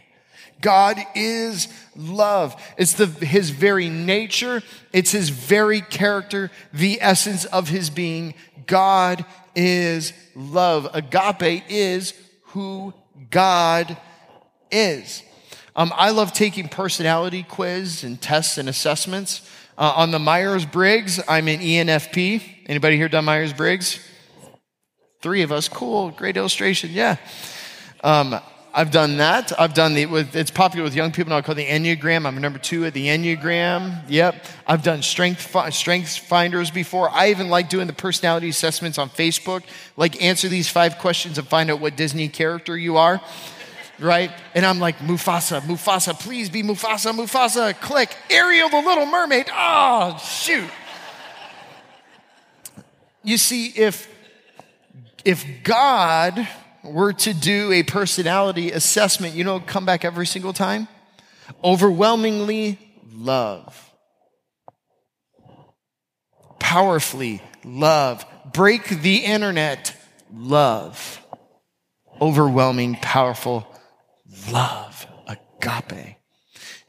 God 0.61 0.97
is 1.15 1.67
love. 1.95 2.61
It's 2.77 2.93
the, 2.93 3.05
his 3.05 3.49
very 3.49 3.89
nature, 3.89 4.61
it's 4.93 5.11
his 5.11 5.29
very 5.29 5.81
character, 5.81 6.51
the 6.73 6.99
essence 7.01 7.45
of 7.45 7.69
his 7.69 7.89
being. 7.89 8.33
God 8.67 9.25
is 9.55 10.13
love. 10.35 10.89
Agape 10.93 11.63
is 11.69 12.13
who 12.47 12.93
God 13.29 13.97
is. 14.71 15.23
Um, 15.75 15.93
I 15.95 16.11
love 16.11 16.33
taking 16.33 16.67
personality 16.67 17.43
quiz 17.43 18.03
and 18.03 18.21
tests 18.21 18.57
and 18.57 18.67
assessments. 18.69 19.49
Uh, 19.77 19.93
on 19.95 20.11
the 20.11 20.19
Myers 20.19 20.65
Briggs, 20.65 21.21
I'm 21.27 21.47
an 21.47 21.59
ENFP. 21.59 22.43
Anybody 22.65 22.97
here 22.97 23.07
done 23.07 23.25
Myers 23.25 23.53
Briggs? 23.53 23.99
Three 25.21 25.41
of 25.41 25.51
us. 25.51 25.67
Cool. 25.67 26.11
Great 26.11 26.37
illustration. 26.37 26.91
Yeah. 26.91 27.17
Um, 28.03 28.39
I've 28.73 28.91
done 28.91 29.17
that. 29.17 29.51
I've 29.59 29.73
done 29.73 29.93
the, 29.93 30.05
with, 30.05 30.33
it's 30.33 30.51
popular 30.51 30.83
with 30.83 30.95
young 30.95 31.11
people 31.11 31.31
now 31.31 31.41
called 31.41 31.57
the 31.57 31.65
Enneagram. 31.65 32.25
I'm 32.25 32.39
number 32.39 32.59
two 32.59 32.85
at 32.85 32.93
the 32.93 33.07
Enneagram. 33.07 34.03
Yep. 34.07 34.45
I've 34.65 34.83
done 34.83 35.01
strength, 35.01 35.53
strengths 35.73 36.15
finders 36.15 36.71
before. 36.71 37.09
I 37.09 37.31
even 37.31 37.49
like 37.49 37.67
doing 37.67 37.87
the 37.87 37.93
personality 37.93 38.47
assessments 38.47 38.97
on 38.97 39.09
Facebook. 39.09 39.63
Like 39.97 40.23
answer 40.23 40.47
these 40.47 40.69
five 40.69 40.99
questions 40.99 41.37
and 41.37 41.45
find 41.47 41.69
out 41.69 41.81
what 41.81 41.97
Disney 41.97 42.29
character 42.29 42.77
you 42.77 42.95
are. 42.95 43.19
Right? 43.99 44.31
And 44.55 44.65
I'm 44.65 44.79
like, 44.79 44.99
Mufasa, 44.99 45.59
Mufasa, 45.59 46.17
please 46.17 46.49
be 46.49 46.63
Mufasa, 46.63 47.11
Mufasa. 47.11 47.77
Click. 47.81 48.15
Ariel, 48.29 48.69
the 48.69 48.79
little 48.79 49.05
mermaid. 49.05 49.47
Oh, 49.51 50.17
shoot. 50.19 50.69
You 53.21 53.37
see, 53.37 53.67
if, 53.67 54.07
if 55.25 55.45
God, 55.63 56.47
were 56.83 57.13
to 57.13 57.33
do 57.33 57.71
a 57.71 57.83
personality 57.83 58.71
assessment, 58.71 59.35
you 59.35 59.43
know, 59.43 59.59
come 59.59 59.85
back 59.85 60.05
every 60.05 60.25
single 60.25 60.53
time? 60.53 60.87
Overwhelmingly 61.63 62.79
love. 63.11 63.91
Powerfully 66.59 67.41
love. 67.63 68.25
Break 68.53 68.87
the 69.01 69.17
internet, 69.17 69.95
love. 70.33 71.21
Overwhelming, 72.21 72.95
powerful 72.95 73.67
love. 74.51 75.07
Agape. 75.27 76.18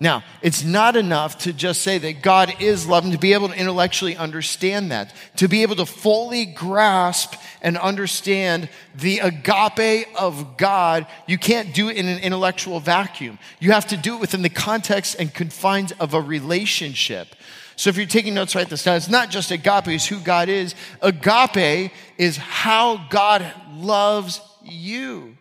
Now, 0.03 0.25
it's 0.41 0.65
not 0.65 0.97
enough 0.97 1.39
to 1.41 1.53
just 1.53 1.83
say 1.83 1.99
that 1.99 2.23
God 2.23 2.55
is 2.59 2.87
love 2.87 3.05
and 3.05 3.13
to 3.13 3.19
be 3.19 3.35
able 3.35 3.49
to 3.49 3.55
intellectually 3.55 4.17
understand 4.17 4.91
that, 4.93 5.15
to 5.37 5.47
be 5.47 5.61
able 5.61 5.77
to 5.77 5.85
fully 5.85 6.47
grasp 6.47 7.35
and 7.61 7.77
understand 7.77 8.71
the 8.95 9.19
agape 9.19 10.09
of 10.19 10.57
God. 10.57 11.07
You 11.27 11.37
can't 11.37 11.75
do 11.75 11.91
it 11.91 11.99
in 11.99 12.07
an 12.07 12.19
intellectual 12.21 12.81
vacuum. 12.81 13.39
You 13.61 13.73
have 13.73 13.89
to 13.89 13.99
do 13.99 14.15
it 14.15 14.21
within 14.21 14.41
the 14.41 14.49
context 14.49 15.17
and 15.19 15.33
confines 15.35 15.93
of 15.93 16.15
a 16.15 16.21
relationship. 16.21 17.29
So 17.77 17.91
if 17.91 17.99
you're 17.99 18.07
taking 18.07 18.33
notes, 18.33 18.55
write 18.55 18.71
this 18.71 18.85
down. 18.85 18.97
It's 18.97 19.11
not 19.11 19.29
just 19.29 19.51
agape, 19.51 19.89
it's 19.89 20.07
who 20.07 20.19
God 20.21 20.49
is. 20.49 20.75
Agape 21.03 21.93
is 22.17 22.39
how 22.39 23.07
God 23.11 23.53
loves 23.75 24.41
you. 24.65 25.37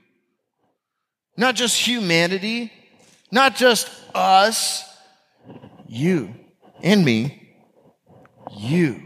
Not 1.37 1.55
just 1.55 1.77
humanity, 1.77 2.73
not 3.31 3.55
just 3.55 3.89
us, 4.13 4.83
you 5.87 6.33
and 6.81 7.03
me, 7.03 7.53
you. 8.51 9.01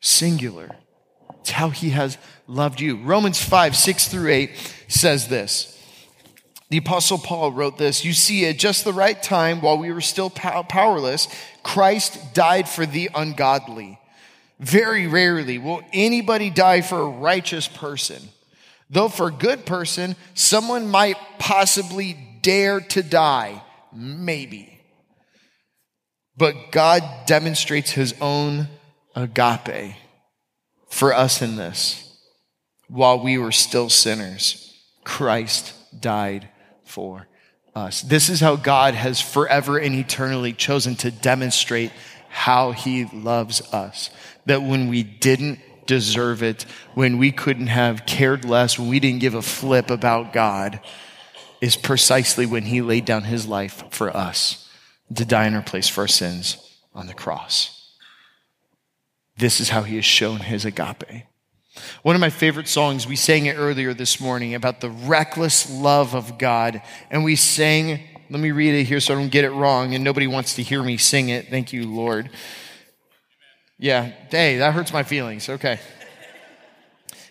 Singular. 0.00 0.70
It's 1.40 1.50
how 1.50 1.70
he 1.70 1.90
has 1.90 2.18
loved 2.46 2.80
you. 2.80 2.96
Romans 3.02 3.42
5, 3.42 3.76
6 3.76 4.08
through 4.08 4.30
8 4.30 4.50
says 4.88 5.28
this. 5.28 5.70
The 6.70 6.78
Apostle 6.78 7.18
Paul 7.18 7.52
wrote 7.52 7.78
this 7.78 8.04
You 8.04 8.12
see, 8.12 8.46
at 8.46 8.58
just 8.58 8.84
the 8.84 8.92
right 8.92 9.22
time, 9.22 9.60
while 9.60 9.78
we 9.78 9.92
were 9.92 10.00
still 10.00 10.30
powerless, 10.30 11.28
Christ 11.62 12.34
died 12.34 12.68
for 12.68 12.86
the 12.86 13.10
ungodly. 13.14 13.98
Very 14.58 15.06
rarely 15.06 15.58
will 15.58 15.82
anybody 15.92 16.50
die 16.50 16.80
for 16.80 17.00
a 17.00 17.08
righteous 17.08 17.68
person. 17.68 18.28
Though 18.90 19.08
for 19.08 19.28
a 19.28 19.32
good 19.32 19.66
person, 19.66 20.16
someone 20.34 20.88
might 20.88 21.16
possibly 21.38 22.16
dare 22.42 22.80
to 22.80 23.02
die? 23.02 23.62
Maybe. 23.94 24.80
But 26.36 26.72
God 26.72 27.02
demonstrates 27.26 27.92
his 27.92 28.14
own 28.20 28.68
agape 29.14 29.94
for 30.88 31.14
us 31.14 31.40
in 31.40 31.56
this. 31.56 32.00
While 32.88 33.22
we 33.22 33.38
were 33.38 33.52
still 33.52 33.88
sinners, 33.88 34.74
Christ 35.04 35.72
died 35.98 36.48
for 36.84 37.28
us. 37.74 38.02
This 38.02 38.28
is 38.28 38.40
how 38.40 38.56
God 38.56 38.94
has 38.94 39.20
forever 39.20 39.78
and 39.78 39.94
eternally 39.94 40.52
chosen 40.52 40.96
to 40.96 41.10
demonstrate 41.10 41.92
how 42.28 42.72
he 42.72 43.04
loves 43.06 43.60
us. 43.72 44.10
That 44.46 44.62
when 44.62 44.88
we 44.88 45.02
didn't 45.02 45.60
deserve 45.86 46.42
it, 46.42 46.66
when 46.94 47.18
we 47.18 47.30
couldn't 47.30 47.68
have 47.68 48.06
cared 48.06 48.44
less, 48.44 48.78
when 48.78 48.88
we 48.88 49.00
didn't 49.00 49.20
give 49.20 49.34
a 49.34 49.42
flip 49.42 49.90
about 49.90 50.32
God, 50.32 50.80
is 51.64 51.76
precisely 51.76 52.44
when 52.44 52.64
he 52.64 52.82
laid 52.82 53.06
down 53.06 53.22
his 53.22 53.46
life 53.46 53.84
for 53.90 54.14
us 54.14 54.68
to 55.14 55.24
die 55.24 55.46
in 55.46 55.54
our 55.54 55.62
place 55.62 55.88
for 55.88 56.02
our 56.02 56.06
sins 56.06 56.58
on 56.94 57.06
the 57.06 57.14
cross. 57.14 57.96
This 59.38 59.60
is 59.60 59.70
how 59.70 59.80
he 59.82 59.96
has 59.96 60.04
shown 60.04 60.40
his 60.40 60.66
agape. 60.66 61.24
One 62.02 62.14
of 62.14 62.20
my 62.20 62.28
favorite 62.28 62.68
songs, 62.68 63.06
we 63.06 63.16
sang 63.16 63.46
it 63.46 63.54
earlier 63.54 63.94
this 63.94 64.20
morning 64.20 64.54
about 64.54 64.82
the 64.82 64.90
reckless 64.90 65.70
love 65.70 66.14
of 66.14 66.36
God. 66.36 66.82
And 67.10 67.24
we 67.24 67.34
sang, 67.34 67.98
let 68.28 68.40
me 68.40 68.50
read 68.50 68.74
it 68.74 68.84
here 68.84 69.00
so 69.00 69.14
I 69.14 69.16
don't 69.16 69.32
get 69.32 69.46
it 69.46 69.50
wrong, 69.50 69.94
and 69.94 70.04
nobody 70.04 70.26
wants 70.26 70.56
to 70.56 70.62
hear 70.62 70.82
me 70.82 70.98
sing 70.98 71.30
it. 71.30 71.48
Thank 71.48 71.72
you, 71.72 71.90
Lord. 71.90 72.28
Yeah, 73.78 74.12
hey, 74.30 74.58
that 74.58 74.74
hurts 74.74 74.92
my 74.92 75.02
feelings. 75.02 75.48
Okay. 75.48 75.80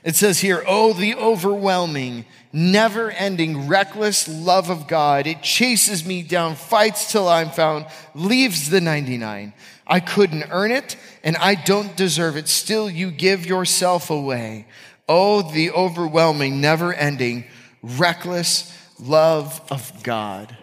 It 0.03 0.15
says 0.15 0.39
here, 0.39 0.63
Oh, 0.67 0.93
the 0.93 1.15
overwhelming, 1.15 2.25
never 2.51 3.09
ending, 3.09 3.67
reckless 3.67 4.27
love 4.27 4.69
of 4.69 4.87
God. 4.87 5.27
It 5.27 5.41
chases 5.41 6.05
me 6.05 6.23
down, 6.23 6.55
fights 6.55 7.11
till 7.11 7.27
I'm 7.27 7.49
found, 7.49 7.85
leaves 8.13 8.69
the 8.69 8.81
99. 8.81 9.53
I 9.87 9.99
couldn't 9.99 10.45
earn 10.51 10.71
it 10.71 10.97
and 11.23 11.37
I 11.37 11.55
don't 11.55 11.95
deserve 11.95 12.37
it. 12.37 12.47
Still, 12.47 12.89
you 12.89 13.11
give 13.11 13.45
yourself 13.45 14.09
away. 14.09 14.67
Oh, 15.07 15.41
the 15.41 15.71
overwhelming, 15.71 16.61
never 16.61 16.93
ending, 16.93 17.45
reckless 17.81 18.77
love 18.99 19.61
of 19.69 20.03
God. 20.03 20.55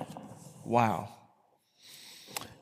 Wow. 0.64 1.09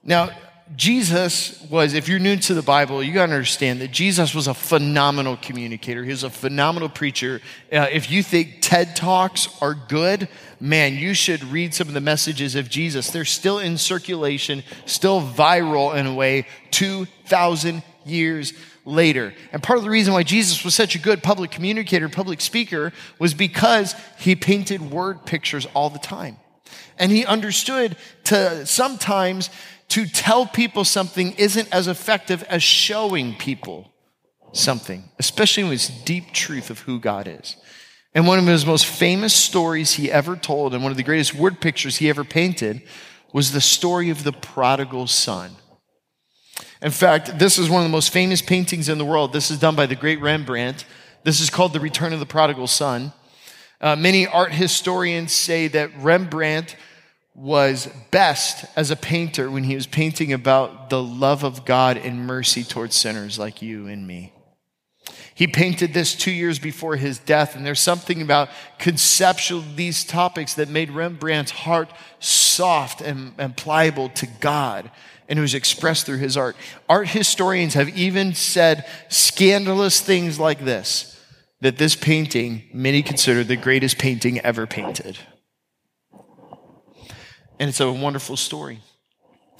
Now, 0.02 0.30
Jesus 0.76 1.62
was, 1.70 1.94
if 1.94 2.08
you're 2.08 2.18
new 2.18 2.36
to 2.36 2.54
the 2.54 2.62
Bible, 2.62 3.02
you 3.02 3.12
gotta 3.12 3.32
understand 3.32 3.80
that 3.80 3.90
Jesus 3.90 4.34
was 4.34 4.46
a 4.46 4.54
phenomenal 4.54 5.36
communicator. 5.40 6.04
He 6.04 6.10
was 6.10 6.24
a 6.24 6.30
phenomenal 6.30 6.88
preacher. 6.88 7.40
Uh, 7.72 7.86
if 7.90 8.10
you 8.10 8.22
think 8.22 8.58
TED 8.60 8.94
Talks 8.94 9.48
are 9.62 9.74
good, 9.74 10.28
man, 10.60 10.94
you 10.94 11.14
should 11.14 11.42
read 11.44 11.74
some 11.74 11.88
of 11.88 11.94
the 11.94 12.00
messages 12.00 12.54
of 12.54 12.68
Jesus. 12.68 13.10
They're 13.10 13.24
still 13.24 13.58
in 13.58 13.78
circulation, 13.78 14.62
still 14.84 15.22
viral 15.22 15.96
in 15.96 16.06
a 16.06 16.14
way, 16.14 16.46
2,000 16.70 17.82
years 18.04 18.52
later. 18.84 19.34
And 19.52 19.62
part 19.62 19.78
of 19.78 19.84
the 19.84 19.90
reason 19.90 20.12
why 20.12 20.22
Jesus 20.22 20.64
was 20.64 20.74
such 20.74 20.94
a 20.94 20.98
good 20.98 21.22
public 21.22 21.50
communicator, 21.50 22.08
public 22.08 22.40
speaker, 22.40 22.92
was 23.18 23.32
because 23.32 23.94
he 24.18 24.36
painted 24.36 24.90
word 24.90 25.24
pictures 25.24 25.66
all 25.74 25.88
the 25.88 25.98
time. 25.98 26.36
And 26.98 27.12
he 27.12 27.24
understood 27.24 27.96
to 28.24 28.66
sometimes 28.66 29.50
to 29.88 30.06
tell 30.06 30.46
people 30.46 30.84
something 30.84 31.32
isn't 31.32 31.72
as 31.72 31.88
effective 31.88 32.42
as 32.44 32.62
showing 32.62 33.34
people 33.34 33.92
something, 34.52 35.04
especially 35.18 35.74
it's 35.74 35.88
deep 35.88 36.32
truth 36.32 36.70
of 36.70 36.80
who 36.80 37.00
God 37.00 37.26
is. 37.26 37.56
And 38.14 38.26
one 38.26 38.38
of 38.38 38.46
his 38.46 38.66
most 38.66 38.86
famous 38.86 39.34
stories 39.34 39.92
he 39.92 40.10
ever 40.10 40.36
told, 40.36 40.74
and 40.74 40.82
one 40.82 40.90
of 40.90 40.96
the 40.96 41.02
greatest 41.02 41.34
word 41.34 41.60
pictures 41.60 41.98
he 41.98 42.08
ever 42.08 42.24
painted, 42.24 42.82
was 43.32 43.52
the 43.52 43.60
story 43.60 44.10
of 44.10 44.24
the 44.24 44.32
prodigal 44.32 45.06
son. 45.06 45.52
In 46.80 46.90
fact, 46.90 47.38
this 47.38 47.58
is 47.58 47.68
one 47.68 47.82
of 47.82 47.88
the 47.88 47.92
most 47.92 48.12
famous 48.12 48.40
paintings 48.40 48.88
in 48.88 48.98
the 48.98 49.04
world. 49.04 49.32
This 49.32 49.50
is 49.50 49.58
done 49.58 49.76
by 49.76 49.86
the 49.86 49.94
great 49.94 50.20
Rembrandt. 50.20 50.84
This 51.24 51.40
is 51.40 51.50
called 51.50 51.72
The 51.72 51.80
Return 51.80 52.12
of 52.12 52.20
the 52.20 52.26
Prodigal 52.26 52.66
Son. 52.66 53.12
Uh, 53.80 53.96
many 53.96 54.26
art 54.26 54.52
historians 54.52 55.32
say 55.32 55.68
that 55.68 55.90
Rembrandt 55.98 56.76
was 57.38 57.88
best 58.10 58.64
as 58.74 58.90
a 58.90 58.96
painter 58.96 59.48
when 59.48 59.62
he 59.62 59.76
was 59.76 59.86
painting 59.86 60.32
about 60.32 60.90
the 60.90 61.00
love 61.00 61.44
of 61.44 61.64
God 61.64 61.96
and 61.96 62.26
mercy 62.26 62.64
towards 62.64 62.96
sinners 62.96 63.38
like 63.38 63.62
you 63.62 63.86
and 63.86 64.06
me. 64.06 64.32
He 65.36 65.46
painted 65.46 65.94
this 65.94 66.16
two 66.16 66.32
years 66.32 66.58
before 66.58 66.96
his 66.96 67.20
death, 67.20 67.54
and 67.54 67.64
there's 67.64 67.78
something 67.78 68.20
about 68.22 68.48
conceptual 68.80 69.62
these 69.76 70.02
topics 70.02 70.54
that 70.54 70.68
made 70.68 70.90
Rembrandt's 70.90 71.52
heart 71.52 71.92
soft 72.18 73.00
and, 73.00 73.34
and 73.38 73.56
pliable 73.56 74.08
to 74.10 74.26
God, 74.40 74.90
and 75.28 75.38
it 75.38 75.42
was 75.42 75.54
expressed 75.54 76.06
through 76.06 76.18
his 76.18 76.36
art. 76.36 76.56
Art 76.88 77.06
historians 77.06 77.74
have 77.74 77.96
even 77.96 78.34
said 78.34 78.84
scandalous 79.10 80.00
things 80.00 80.40
like 80.40 80.64
this 80.64 81.14
that 81.60 81.78
this 81.78 81.94
painting, 81.94 82.62
many 82.72 83.02
consider 83.02 83.44
the 83.44 83.56
greatest 83.56 83.98
painting 83.98 84.40
ever 84.40 84.66
painted. 84.66 85.18
And 87.58 87.68
it's 87.68 87.80
a 87.80 87.90
wonderful 87.90 88.36
story. 88.36 88.80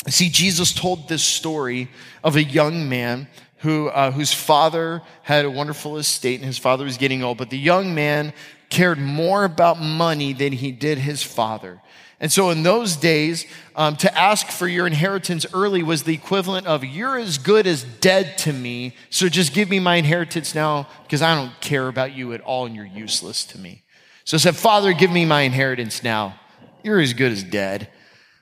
See, 0.09 0.29
Jesus 0.29 0.73
told 0.73 1.09
this 1.09 1.23
story 1.23 1.91
of 2.23 2.37
a 2.37 2.43
young 2.43 2.89
man 2.89 3.29
who, 3.59 3.89
uh, 3.89 4.13
whose 4.13 4.33
father 4.33 5.03
had 5.23 5.45
a 5.45 5.51
wonderful 5.51 5.99
estate 5.99 6.37
and 6.37 6.47
his 6.47 6.59
father 6.59 6.85
was 6.85 6.97
getting 6.97 7.25
old, 7.25 7.39
but 7.39 7.51
the 7.51 7.59
young 7.59 7.95
man 7.95 8.33
cared 8.71 8.99
more 8.99 9.45
about 9.45 9.81
money 9.81 10.33
than 10.33 10.53
he 10.53 10.71
did 10.71 10.99
his 10.99 11.23
father. 11.23 11.81
And 12.21 12.33
so 12.33 12.51
in 12.51 12.63
those 12.63 12.97
days, 12.97 13.47
um, 13.77 13.97
to 13.97 14.19
ask 14.19 14.49
for 14.49 14.67
your 14.67 14.87
inheritance 14.87 15.47
early 15.53 15.83
was 15.83 16.03
the 16.03 16.15
equivalent 16.15 16.67
of, 16.67 16.85
you're 16.85 17.17
as 17.17 17.39
good 17.39 17.67
as 17.67 17.85
dead 17.85 18.37
to 18.39 18.53
me, 18.53 18.95
so 19.09 19.29
just 19.29 19.55
give 19.55 19.69
me 19.69 19.79
my 19.79 19.97
inheritance 19.97 20.55
now 20.55 20.89
because 21.05 21.23
I 21.23 21.35
don't 21.35 21.59
care 21.61 21.87
about 21.87 22.15
you 22.15 22.33
at 22.33 22.41
all 22.41 22.67
and 22.67 22.75
you're 22.75 22.85
useless 22.85 23.45
to 23.47 23.59
me. 23.59 23.83
So 24.25 24.37
said, 24.37 24.57
Father, 24.57 24.93
give 24.93 25.11
me 25.11 25.25
my 25.25 25.43
inheritance 25.43 26.03
now. 26.03 26.39
You're 26.83 27.01
as 27.01 27.15
good 27.15 27.33
as 27.33 27.43
dead. 27.43 27.89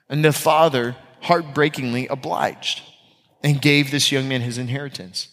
And 0.09 0.25
the 0.25 0.33
father 0.33 0.97
heartbreakingly 1.21 2.07
obliged 2.07 2.83
and 3.43 3.61
gave 3.61 3.90
this 3.90 4.12
young 4.12 4.28
man 4.28 4.40
his 4.40 4.59
inheritance. 4.59 5.28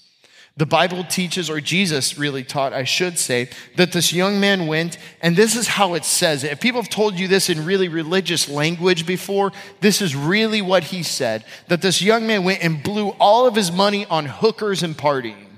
The 0.55 0.65
Bible 0.67 1.03
teaches, 1.03 1.49
or 1.49 1.59
Jesus 1.59 2.19
really 2.19 2.43
taught, 2.43 2.73
I 2.73 2.83
should 2.83 3.17
say, 3.17 3.49
that 3.75 3.91
this 3.91 4.13
young 4.13 4.39
man 4.39 4.67
went, 4.67 4.99
and 5.19 5.35
this 5.35 5.55
is 5.55 5.67
how 5.67 5.95
it 5.95 6.05
says. 6.05 6.43
it. 6.43 6.51
If 6.51 6.61
people 6.61 6.79
have 6.79 6.91
told 6.91 7.17
you 7.17 7.27
this 7.27 7.49
in 7.49 7.65
really 7.65 7.87
religious 7.87 8.47
language 8.47 9.07
before, 9.07 9.51
this 9.81 9.99
is 9.99 10.15
really 10.15 10.61
what 10.61 10.83
he 10.85 11.01
said 11.01 11.43
that 11.69 11.81
this 11.81 12.03
young 12.03 12.27
man 12.27 12.43
went 12.43 12.63
and 12.63 12.83
blew 12.83 13.09
all 13.19 13.47
of 13.47 13.55
his 13.55 13.71
money 13.71 14.05
on 14.05 14.27
hookers 14.27 14.83
and 14.83 14.95
partying. 14.95 15.52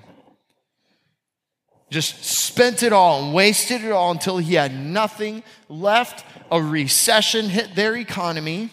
Just 1.96 2.26
spent 2.26 2.84
it 2.84 2.92
all 2.92 3.24
and 3.24 3.34
wasted 3.34 3.82
it 3.82 3.94
all 3.94 4.12
until 4.12 4.38
he 4.38 4.56
had 4.56 4.78
nothing 4.78 5.44
left. 5.70 6.26
A 6.52 6.62
recession 6.62 7.48
hit 7.48 7.74
their 7.74 7.96
economy 7.96 8.70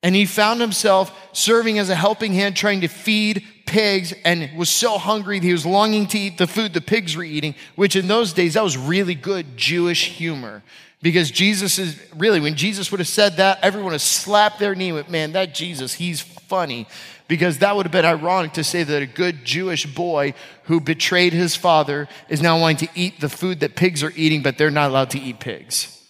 and 0.00 0.14
he 0.14 0.24
found 0.24 0.60
himself 0.60 1.12
serving 1.32 1.80
as 1.80 1.90
a 1.90 1.96
helping 1.96 2.32
hand, 2.32 2.54
trying 2.54 2.82
to 2.82 2.88
feed 2.88 3.44
pigs, 3.66 4.14
and 4.24 4.48
was 4.56 4.70
so 4.70 4.96
hungry 4.96 5.40
that 5.40 5.44
he 5.44 5.50
was 5.50 5.66
longing 5.66 6.06
to 6.06 6.16
eat 6.16 6.38
the 6.38 6.46
food 6.46 6.72
the 6.72 6.80
pigs 6.80 7.16
were 7.16 7.24
eating, 7.24 7.56
which 7.74 7.96
in 7.96 8.06
those 8.06 8.32
days, 8.32 8.54
that 8.54 8.62
was 8.62 8.78
really 8.78 9.16
good 9.16 9.56
Jewish 9.56 10.10
humor. 10.10 10.62
Because 11.02 11.32
Jesus 11.32 11.80
is 11.80 12.00
really, 12.14 12.38
when 12.38 12.54
Jesus 12.54 12.92
would 12.92 13.00
have 13.00 13.08
said 13.08 13.38
that, 13.38 13.58
everyone 13.60 13.86
would 13.86 13.94
have 13.94 14.02
slapped 14.02 14.60
their 14.60 14.76
knee 14.76 14.92
with, 14.92 15.08
man, 15.08 15.32
that 15.32 15.52
Jesus, 15.52 15.94
he's 15.94 16.20
funny. 16.20 16.86
Because 17.26 17.58
that 17.58 17.74
would 17.74 17.86
have 17.86 17.92
been 17.92 18.04
ironic 18.04 18.52
to 18.54 18.64
say 18.64 18.82
that 18.82 19.02
a 19.02 19.06
good 19.06 19.44
Jewish 19.44 19.86
boy 19.86 20.34
who 20.64 20.80
betrayed 20.80 21.32
his 21.32 21.56
father 21.56 22.06
is 22.28 22.42
now 22.42 22.60
wanting 22.60 22.86
to 22.88 22.92
eat 22.94 23.20
the 23.20 23.30
food 23.30 23.60
that 23.60 23.76
pigs 23.76 24.02
are 24.02 24.12
eating, 24.14 24.42
but 24.42 24.58
they're 24.58 24.70
not 24.70 24.90
allowed 24.90 25.10
to 25.10 25.18
eat 25.18 25.40
pigs. 25.40 26.02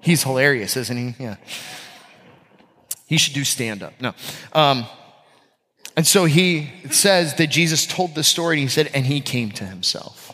He's 0.00 0.22
hilarious, 0.22 0.76
isn't 0.76 0.96
he? 0.96 1.22
Yeah. 1.22 1.36
He 3.06 3.18
should 3.18 3.34
do 3.34 3.44
stand 3.44 3.82
up. 3.82 3.94
No. 4.00 4.14
Um, 4.52 4.86
and 5.96 6.06
so 6.06 6.24
he 6.24 6.70
says 6.90 7.34
that 7.34 7.48
Jesus 7.48 7.86
told 7.86 8.14
the 8.14 8.24
story 8.24 8.56
and 8.56 8.62
he 8.62 8.68
said, 8.68 8.90
and 8.94 9.04
he 9.04 9.20
came 9.20 9.50
to 9.52 9.64
himself. 9.64 10.32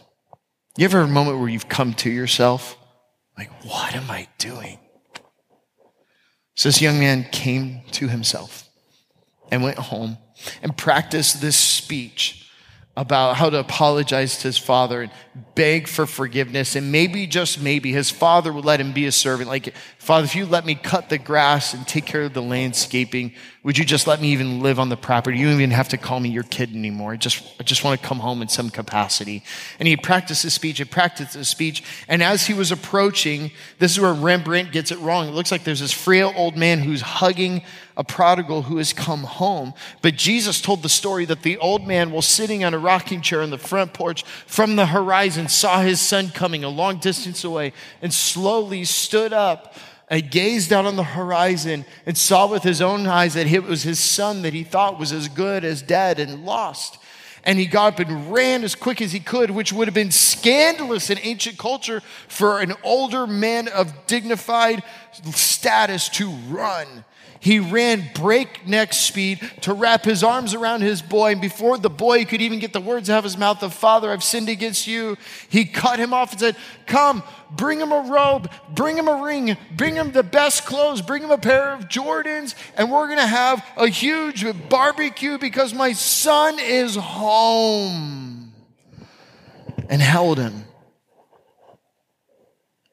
You 0.76 0.84
ever 0.84 1.00
have 1.00 1.08
a 1.08 1.12
moment 1.12 1.38
where 1.38 1.48
you've 1.48 1.68
come 1.68 1.94
to 1.94 2.10
yourself? 2.10 2.76
Like, 3.36 3.50
what 3.64 3.94
am 3.94 4.10
I 4.10 4.28
doing? 4.38 4.78
So 6.54 6.68
this 6.68 6.80
young 6.80 7.00
man 7.00 7.24
came 7.32 7.82
to 7.92 8.08
himself 8.08 8.63
and 9.54 9.62
went 9.62 9.78
home 9.78 10.18
and 10.62 10.76
practiced 10.76 11.40
this 11.40 11.56
speech 11.56 12.44
about 12.96 13.36
how 13.36 13.50
to 13.50 13.58
apologize 13.58 14.38
to 14.38 14.42
his 14.44 14.56
father 14.56 15.02
and 15.02 15.10
beg 15.56 15.88
for 15.88 16.06
forgiveness. 16.06 16.76
And 16.76 16.92
maybe, 16.92 17.26
just 17.26 17.60
maybe, 17.60 17.90
his 17.92 18.08
father 18.08 18.52
would 18.52 18.64
let 18.64 18.80
him 18.80 18.92
be 18.92 19.06
a 19.06 19.12
servant. 19.12 19.48
Like, 19.48 19.74
Father, 19.98 20.24
if 20.24 20.36
you 20.36 20.46
let 20.46 20.64
me 20.64 20.76
cut 20.76 21.08
the 21.08 21.18
grass 21.18 21.74
and 21.74 21.86
take 21.88 22.06
care 22.06 22.22
of 22.22 22.34
the 22.34 22.42
landscaping, 22.42 23.32
would 23.64 23.76
you 23.76 23.84
just 23.84 24.06
let 24.06 24.20
me 24.20 24.28
even 24.28 24.60
live 24.60 24.78
on 24.78 24.90
the 24.90 24.96
property? 24.96 25.38
You 25.38 25.46
don't 25.46 25.54
even 25.54 25.72
have 25.72 25.88
to 25.88 25.96
call 25.96 26.20
me 26.20 26.28
your 26.28 26.44
kid 26.44 26.72
anymore. 26.72 27.12
I 27.12 27.16
just, 27.16 27.42
I 27.58 27.64
just 27.64 27.82
want 27.82 28.00
to 28.00 28.06
come 28.06 28.20
home 28.20 28.42
in 28.42 28.48
some 28.48 28.70
capacity. 28.70 29.42
And 29.80 29.88
he 29.88 29.96
practiced 29.96 30.44
his 30.44 30.54
speech 30.54 30.78
and 30.78 30.88
practiced 30.88 31.34
his 31.34 31.48
speech. 31.48 31.82
And 32.06 32.22
as 32.22 32.46
he 32.46 32.54
was 32.54 32.70
approaching, 32.70 33.50
this 33.80 33.90
is 33.90 33.98
where 33.98 34.14
Rembrandt 34.14 34.70
gets 34.70 34.92
it 34.92 35.00
wrong. 35.00 35.26
It 35.26 35.32
looks 35.32 35.50
like 35.50 35.64
there's 35.64 35.80
this 35.80 35.92
frail 35.92 36.32
old 36.36 36.56
man 36.56 36.78
who's 36.78 37.00
hugging 37.00 37.62
a 37.96 38.04
prodigal 38.04 38.62
who 38.62 38.78
has 38.78 38.92
come 38.92 39.22
home. 39.22 39.72
But 40.02 40.16
Jesus 40.16 40.60
told 40.60 40.82
the 40.82 40.88
story 40.88 41.24
that 41.26 41.42
the 41.42 41.58
old 41.58 41.86
man, 41.86 42.10
while 42.10 42.22
sitting 42.22 42.64
on 42.64 42.74
a 42.74 42.78
rocking 42.78 43.20
chair 43.20 43.42
on 43.42 43.50
the 43.50 43.58
front 43.58 43.92
porch 43.92 44.24
from 44.46 44.76
the 44.76 44.86
horizon, 44.86 45.48
saw 45.48 45.80
his 45.80 46.00
son 46.00 46.30
coming 46.30 46.64
a 46.64 46.68
long 46.68 46.98
distance 46.98 47.44
away 47.44 47.72
and 48.02 48.12
slowly 48.12 48.84
stood 48.84 49.32
up 49.32 49.74
and 50.08 50.30
gazed 50.30 50.72
out 50.72 50.86
on 50.86 50.96
the 50.96 51.04
horizon 51.04 51.84
and 52.04 52.18
saw 52.18 52.46
with 52.46 52.62
his 52.62 52.82
own 52.82 53.06
eyes 53.06 53.34
that 53.34 53.46
it 53.46 53.62
was 53.62 53.82
his 53.84 54.00
son 54.00 54.42
that 54.42 54.52
he 54.52 54.64
thought 54.64 54.98
was 54.98 55.12
as 55.12 55.28
good 55.28 55.64
as 55.64 55.80
dead 55.80 56.18
and 56.18 56.44
lost. 56.44 56.98
And 57.46 57.58
he 57.58 57.66
got 57.66 58.00
up 58.00 58.08
and 58.08 58.32
ran 58.32 58.64
as 58.64 58.74
quick 58.74 59.02
as 59.02 59.12
he 59.12 59.20
could, 59.20 59.50
which 59.50 59.72
would 59.72 59.86
have 59.86 59.94
been 59.94 60.10
scandalous 60.10 61.10
in 61.10 61.18
ancient 61.22 61.58
culture 61.58 62.00
for 62.26 62.58
an 62.58 62.72
older 62.82 63.26
man 63.26 63.68
of 63.68 64.06
dignified 64.06 64.82
status 65.32 66.08
to 66.10 66.30
run. 66.48 67.04
He 67.44 67.58
ran 67.58 68.08
breakneck 68.14 68.94
speed 68.94 69.38
to 69.60 69.74
wrap 69.74 70.06
his 70.06 70.24
arms 70.24 70.54
around 70.54 70.80
his 70.80 71.02
boy. 71.02 71.32
And 71.32 71.42
before 71.42 71.76
the 71.76 71.90
boy 71.90 72.24
could 72.24 72.40
even 72.40 72.58
get 72.58 72.72
the 72.72 72.80
words 72.80 73.10
out 73.10 73.18
of 73.18 73.24
his 73.24 73.36
mouth 73.36 73.62
of, 73.62 73.74
Father, 73.74 74.10
I've 74.10 74.24
sinned 74.24 74.48
against 74.48 74.86
you, 74.86 75.18
he 75.50 75.66
cut 75.66 75.98
him 75.98 76.14
off 76.14 76.30
and 76.30 76.40
said, 76.40 76.56
Come, 76.86 77.22
bring 77.50 77.80
him 77.80 77.92
a 77.92 78.00
robe, 78.00 78.50
bring 78.74 78.96
him 78.96 79.08
a 79.08 79.22
ring, 79.22 79.58
bring 79.76 79.94
him 79.94 80.12
the 80.12 80.22
best 80.22 80.64
clothes, 80.64 81.02
bring 81.02 81.22
him 81.22 81.30
a 81.30 81.36
pair 81.36 81.74
of 81.74 81.90
Jordans, 81.90 82.54
and 82.78 82.90
we're 82.90 83.08
going 83.08 83.18
to 83.18 83.26
have 83.26 83.62
a 83.76 83.88
huge 83.88 84.46
barbecue 84.70 85.36
because 85.36 85.74
my 85.74 85.92
son 85.92 86.58
is 86.58 86.96
home. 86.96 88.54
And 89.90 90.00
held 90.00 90.38
him 90.38 90.64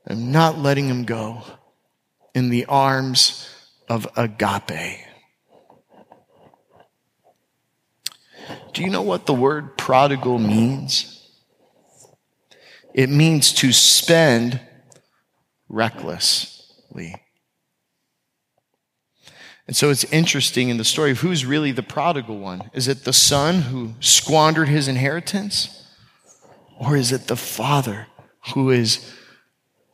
and 0.05 0.33
not 0.33 0.59
letting 0.59 0.89
him 0.89 1.05
go 1.05 1.41
in 2.35 2.49
the 2.49 2.65
arms 2.65 3.47
of 3.91 4.07
agape. 4.15 5.05
Do 8.71 8.81
you 8.81 8.89
know 8.89 9.01
what 9.01 9.25
the 9.25 9.33
word 9.33 9.77
prodigal 9.77 10.39
means? 10.39 11.29
It 12.93 13.09
means 13.09 13.51
to 13.55 13.73
spend 13.73 14.61
recklessly. 15.67 17.15
And 19.67 19.75
so 19.75 19.89
it's 19.89 20.05
interesting 20.05 20.69
in 20.69 20.77
the 20.77 20.85
story 20.85 21.11
of 21.11 21.19
who's 21.19 21.45
really 21.45 21.73
the 21.73 21.83
prodigal 21.83 22.39
one. 22.39 22.71
Is 22.73 22.87
it 22.87 23.03
the 23.03 23.11
son 23.11 23.63
who 23.63 23.95
squandered 23.99 24.69
his 24.69 24.87
inheritance? 24.87 25.85
Or 26.79 26.95
is 26.95 27.11
it 27.11 27.27
the 27.27 27.35
father 27.35 28.07
who 28.53 28.69
is 28.69 29.13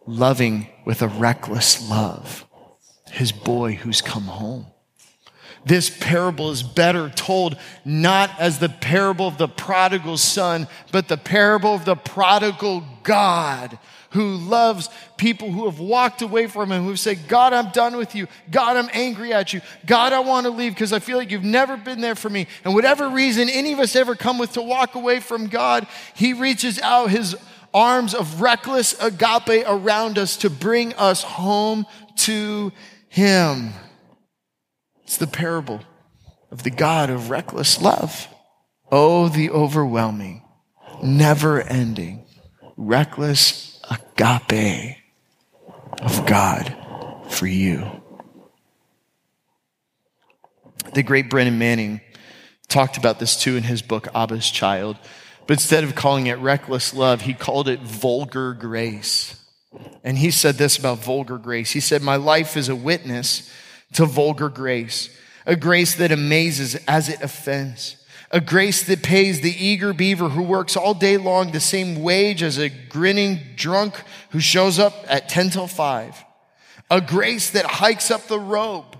loving 0.05 0.67
with 0.85 1.01
a 1.01 1.07
reckless 1.07 1.89
love? 1.89 2.46
His 3.17 3.31
boy 3.31 3.73
who's 3.73 4.01
come 4.01 4.23
home. 4.25 4.67
This 5.65 5.89
parable 5.89 6.51
is 6.51 6.63
better 6.63 7.09
told 7.09 7.57
not 7.83 8.29
as 8.39 8.59
the 8.59 8.69
parable 8.69 9.27
of 9.27 9.37
the 9.37 9.49
prodigal 9.49 10.17
son, 10.17 10.67
but 10.91 11.07
the 11.07 11.17
parable 11.17 11.73
of 11.73 11.83
the 11.83 11.95
prodigal 11.95 12.83
God 13.03 13.77
who 14.11 14.35
loves 14.35 14.89
people 15.17 15.51
who 15.51 15.65
have 15.65 15.79
walked 15.79 16.21
away 16.21 16.47
from 16.47 16.71
him, 16.71 16.83
who 16.83 16.89
have 16.89 16.99
said, 16.99 17.27
God, 17.27 17.53
I'm 17.53 17.71
done 17.71 17.97
with 17.97 18.15
you. 18.15 18.27
God, 18.49 18.77
I'm 18.77 18.89
angry 18.93 19.33
at 19.33 19.51
you. 19.51 19.61
God, 19.85 20.13
I 20.13 20.19
want 20.19 20.45
to 20.45 20.51
leave 20.51 20.73
because 20.73 20.93
I 20.93 20.99
feel 20.99 21.17
like 21.17 21.31
you've 21.31 21.43
never 21.43 21.75
been 21.75 21.99
there 21.99 22.15
for 22.15 22.29
me. 22.29 22.47
And 22.63 22.73
whatever 22.73 23.09
reason 23.09 23.49
any 23.49 23.73
of 23.73 23.79
us 23.79 23.95
ever 23.95 24.15
come 24.15 24.37
with 24.37 24.53
to 24.53 24.61
walk 24.61 24.95
away 24.95 25.19
from 25.19 25.47
God, 25.47 25.87
he 26.13 26.33
reaches 26.33 26.79
out 26.79 27.09
his 27.09 27.35
arms 27.73 28.13
of 28.13 28.41
reckless 28.41 28.93
agape 29.01 29.65
around 29.67 30.17
us 30.17 30.37
to 30.37 30.49
bring 30.49 30.93
us 30.93 31.23
home 31.23 31.85
to 32.15 32.71
him. 33.07 33.73
It's 35.03 35.17
the 35.17 35.27
parable 35.27 35.81
of 36.51 36.63
the 36.63 36.69
God 36.69 37.09
of 37.09 37.29
reckless 37.29 37.81
love. 37.81 38.27
Oh, 38.91 39.29
the 39.29 39.49
overwhelming, 39.49 40.43
never 41.03 41.61
ending, 41.61 42.25
reckless 42.75 43.81
agape 43.89 44.97
of 46.01 46.25
God 46.25 46.75
for 47.29 47.47
you 47.47 48.01
The 50.93 51.03
great 51.03 51.29
Brennan 51.29 51.59
Manning 51.59 52.01
talked 52.67 52.97
about 52.97 53.19
this 53.19 53.39
too 53.39 53.55
in 53.55 53.63
his 53.63 53.81
book, 53.81 54.07
Abba's 54.15 54.49
Child. 54.49 54.97
But 55.45 55.55
instead 55.57 55.83
of 55.83 55.95
calling 55.95 56.27
it 56.27 56.39
reckless 56.39 56.93
love, 56.93 57.21
he 57.21 57.33
called 57.33 57.67
it 57.67 57.81
vulgar 57.81 58.53
grace. 58.53 59.39
And 60.03 60.17
he 60.17 60.31
said 60.31 60.55
this 60.55 60.77
about 60.77 60.99
vulgar 60.99 61.37
grace. 61.37 61.71
He 61.71 61.79
said, 61.79 62.01
My 62.01 62.15
life 62.15 62.55
is 62.55 62.69
a 62.69 62.75
witness 62.75 63.51
to 63.93 64.05
vulgar 64.05 64.49
grace, 64.49 65.09
a 65.45 65.55
grace 65.55 65.95
that 65.95 66.11
amazes 66.11 66.75
as 66.87 67.09
it 67.09 67.21
offends, 67.21 67.97
a 68.31 68.41
grace 68.41 68.83
that 68.83 69.03
pays 69.03 69.41
the 69.41 69.65
eager 69.65 69.93
beaver 69.93 70.29
who 70.29 70.43
works 70.43 70.75
all 70.75 70.93
day 70.93 71.17
long 71.17 71.51
the 71.51 71.59
same 71.59 72.01
wage 72.01 72.43
as 72.43 72.57
a 72.57 72.69
grinning 72.69 73.39
drunk 73.55 74.01
who 74.31 74.39
shows 74.39 74.79
up 74.79 74.93
at 75.07 75.29
10 75.29 75.51
till 75.51 75.67
5, 75.67 76.25
a 76.91 77.01
grace 77.01 77.49
that 77.51 77.65
hikes 77.65 78.11
up 78.11 78.27
the 78.27 78.39
robe 78.39 78.97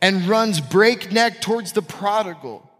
and 0.00 0.26
runs 0.26 0.60
breakneck 0.60 1.40
towards 1.40 1.72
the 1.72 1.82
prodigal 1.82 2.70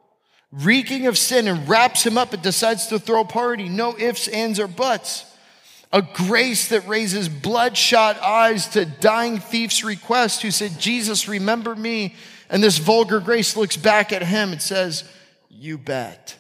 reeking 0.52 1.06
of 1.06 1.16
sin 1.16 1.48
and 1.48 1.68
wraps 1.68 2.04
him 2.04 2.18
up 2.18 2.32
and 2.32 2.42
decides 2.42 2.88
to 2.88 2.98
throw 2.98 3.20
a 3.20 3.24
party. 3.24 3.68
No 3.68 3.96
ifs, 3.98 4.28
ands, 4.28 4.58
or 4.58 4.66
buts. 4.66 5.24
A 5.92 6.02
grace 6.02 6.68
that 6.68 6.86
raises 6.86 7.28
bloodshot 7.28 8.18
eyes 8.18 8.68
to 8.68 8.84
dying 8.84 9.38
thief's 9.38 9.82
request 9.82 10.42
who 10.42 10.50
said, 10.50 10.78
Jesus, 10.78 11.28
remember 11.28 11.74
me. 11.74 12.14
And 12.48 12.62
this 12.62 12.78
vulgar 12.78 13.20
grace 13.20 13.56
looks 13.56 13.76
back 13.76 14.12
at 14.12 14.22
him 14.22 14.52
and 14.52 14.62
says, 14.62 15.04
You 15.48 15.78
bet. 15.78 16.36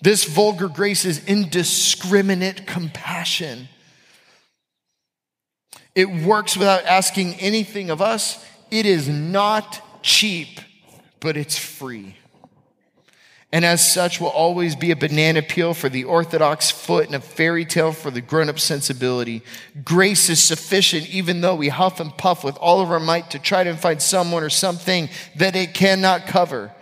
This 0.00 0.24
vulgar 0.24 0.68
grace 0.68 1.04
is 1.04 1.24
indiscriminate 1.24 2.66
compassion. 2.66 3.68
It 5.96 6.08
works 6.08 6.56
without 6.56 6.84
asking 6.84 7.34
anything 7.34 7.90
of 7.90 8.00
us. 8.00 8.44
It 8.70 8.86
is 8.86 9.08
not 9.08 9.82
cheap 10.02 10.60
but 11.20 11.36
it's 11.36 11.58
free. 11.58 12.16
And 13.50 13.64
as 13.64 13.92
such, 13.92 14.20
will 14.20 14.28
always 14.28 14.76
be 14.76 14.90
a 14.90 14.96
banana 14.96 15.40
peel 15.40 15.72
for 15.72 15.88
the 15.88 16.04
orthodox 16.04 16.70
foot 16.70 17.06
and 17.06 17.14
a 17.14 17.20
fairy 17.20 17.64
tale 17.64 17.92
for 17.92 18.10
the 18.10 18.20
grown 18.20 18.50
up 18.50 18.58
sensibility. 18.58 19.42
Grace 19.82 20.28
is 20.28 20.42
sufficient, 20.42 21.08
even 21.08 21.40
though 21.40 21.54
we 21.54 21.68
huff 21.68 21.98
and 21.98 22.16
puff 22.16 22.44
with 22.44 22.58
all 22.58 22.82
of 22.82 22.90
our 22.90 23.00
might 23.00 23.30
to 23.30 23.38
try 23.38 23.64
to 23.64 23.74
find 23.74 24.02
someone 24.02 24.42
or 24.42 24.50
something 24.50 25.08
that 25.36 25.56
it 25.56 25.72
cannot 25.72 26.26
cover. 26.26 26.74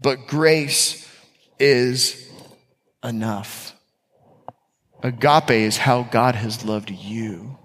But 0.00 0.26
grace 0.26 1.08
is 1.60 2.28
enough. 3.04 3.74
Agape 5.04 5.50
is 5.50 5.76
how 5.76 6.02
God 6.02 6.34
has 6.34 6.64
loved 6.64 6.90
you 6.90 7.58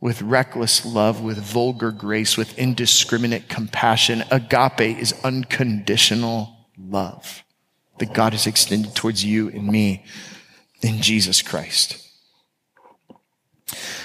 with 0.00 0.22
reckless 0.22 0.86
love, 0.86 1.20
with 1.20 1.36
vulgar 1.36 1.90
grace, 1.90 2.38
with 2.38 2.58
indiscriminate 2.58 3.50
compassion. 3.50 4.24
Agape 4.30 4.98
is 4.98 5.14
unconditional 5.22 6.61
love 6.88 7.44
that 7.98 8.12
God 8.12 8.32
has 8.32 8.46
extended 8.46 8.94
towards 8.94 9.24
you 9.24 9.48
and 9.48 9.66
me 9.66 10.04
in 10.82 11.00
Jesus 11.00 11.42
Christ. 11.42 11.98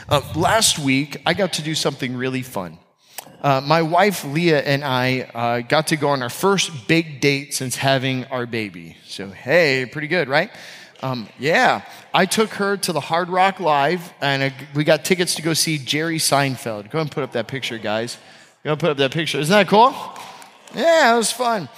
Uh, 0.09 0.21
last 0.35 0.79
week, 0.79 1.21
I 1.25 1.33
got 1.33 1.53
to 1.53 1.61
do 1.61 1.75
something 1.75 2.15
really 2.15 2.41
fun. 2.41 2.77
Uh, 3.41 3.61
my 3.61 3.81
wife 3.81 4.23
Leah 4.23 4.61
and 4.61 4.83
I 4.83 5.21
uh, 5.33 5.59
got 5.61 5.87
to 5.87 5.97
go 5.97 6.09
on 6.09 6.23
our 6.23 6.29
first 6.29 6.87
big 6.87 7.19
date 7.19 7.53
since 7.53 7.75
having 7.75 8.25
our 8.25 8.45
baby. 8.45 8.97
So, 9.05 9.29
hey, 9.29 9.85
pretty 9.85 10.07
good, 10.07 10.27
right? 10.27 10.49
Um, 11.03 11.27
yeah, 11.37 11.83
I 12.13 12.25
took 12.25 12.49
her 12.51 12.77
to 12.77 12.93
the 12.93 12.99
Hard 12.99 13.29
Rock 13.29 13.59
Live, 13.59 14.11
and 14.21 14.43
I, 14.43 14.53
we 14.73 14.83
got 14.83 15.05
tickets 15.05 15.35
to 15.35 15.43
go 15.43 15.53
see 15.53 15.77
Jerry 15.77 16.17
Seinfeld. 16.17 16.89
Go 16.89 16.99
and 16.99 17.11
put 17.11 17.23
up 17.23 17.33
that 17.33 17.47
picture, 17.47 17.77
guys. 17.77 18.17
Go 18.63 18.71
and 18.71 18.79
put 18.79 18.89
up 18.89 18.97
that 18.97 19.11
picture. 19.11 19.39
Isn't 19.39 19.51
that 19.51 19.67
cool? 19.67 19.93
Yeah, 20.73 21.13
it 21.13 21.17
was 21.17 21.31
fun. 21.31 21.69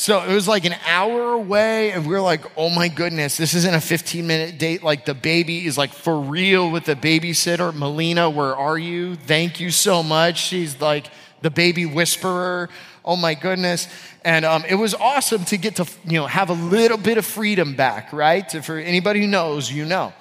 So 0.00 0.22
it 0.22 0.32
was 0.32 0.48
like 0.48 0.64
an 0.64 0.76
hour 0.86 1.34
away, 1.34 1.92
and 1.92 2.06
we 2.06 2.14
are 2.14 2.22
like, 2.22 2.40
oh 2.56 2.70
my 2.70 2.88
goodness, 2.88 3.36
this 3.36 3.52
isn't 3.52 3.74
a 3.74 3.82
15 3.82 4.26
minute 4.26 4.56
date. 4.56 4.82
Like 4.82 5.04
the 5.04 5.12
baby 5.12 5.66
is 5.66 5.76
like 5.76 5.92
for 5.92 6.18
real 6.18 6.70
with 6.70 6.86
the 6.86 6.96
babysitter. 6.96 7.74
Melina, 7.74 8.30
where 8.30 8.56
are 8.56 8.78
you? 8.78 9.16
Thank 9.16 9.60
you 9.60 9.70
so 9.70 10.02
much. 10.02 10.38
She's 10.38 10.80
like 10.80 11.08
the 11.42 11.50
baby 11.50 11.84
whisperer. 11.84 12.70
Oh 13.04 13.16
my 13.16 13.34
goodness. 13.34 13.88
And 14.24 14.46
um, 14.46 14.64
it 14.66 14.76
was 14.76 14.94
awesome 14.94 15.44
to 15.44 15.58
get 15.58 15.76
to, 15.76 15.86
you 16.06 16.18
know, 16.18 16.26
have 16.26 16.48
a 16.48 16.54
little 16.54 16.96
bit 16.96 17.18
of 17.18 17.26
freedom 17.26 17.76
back, 17.76 18.10
right? 18.10 18.50
For 18.64 18.78
anybody 18.78 19.20
who 19.20 19.26
knows, 19.26 19.70
you 19.70 19.84
know. 19.84 20.14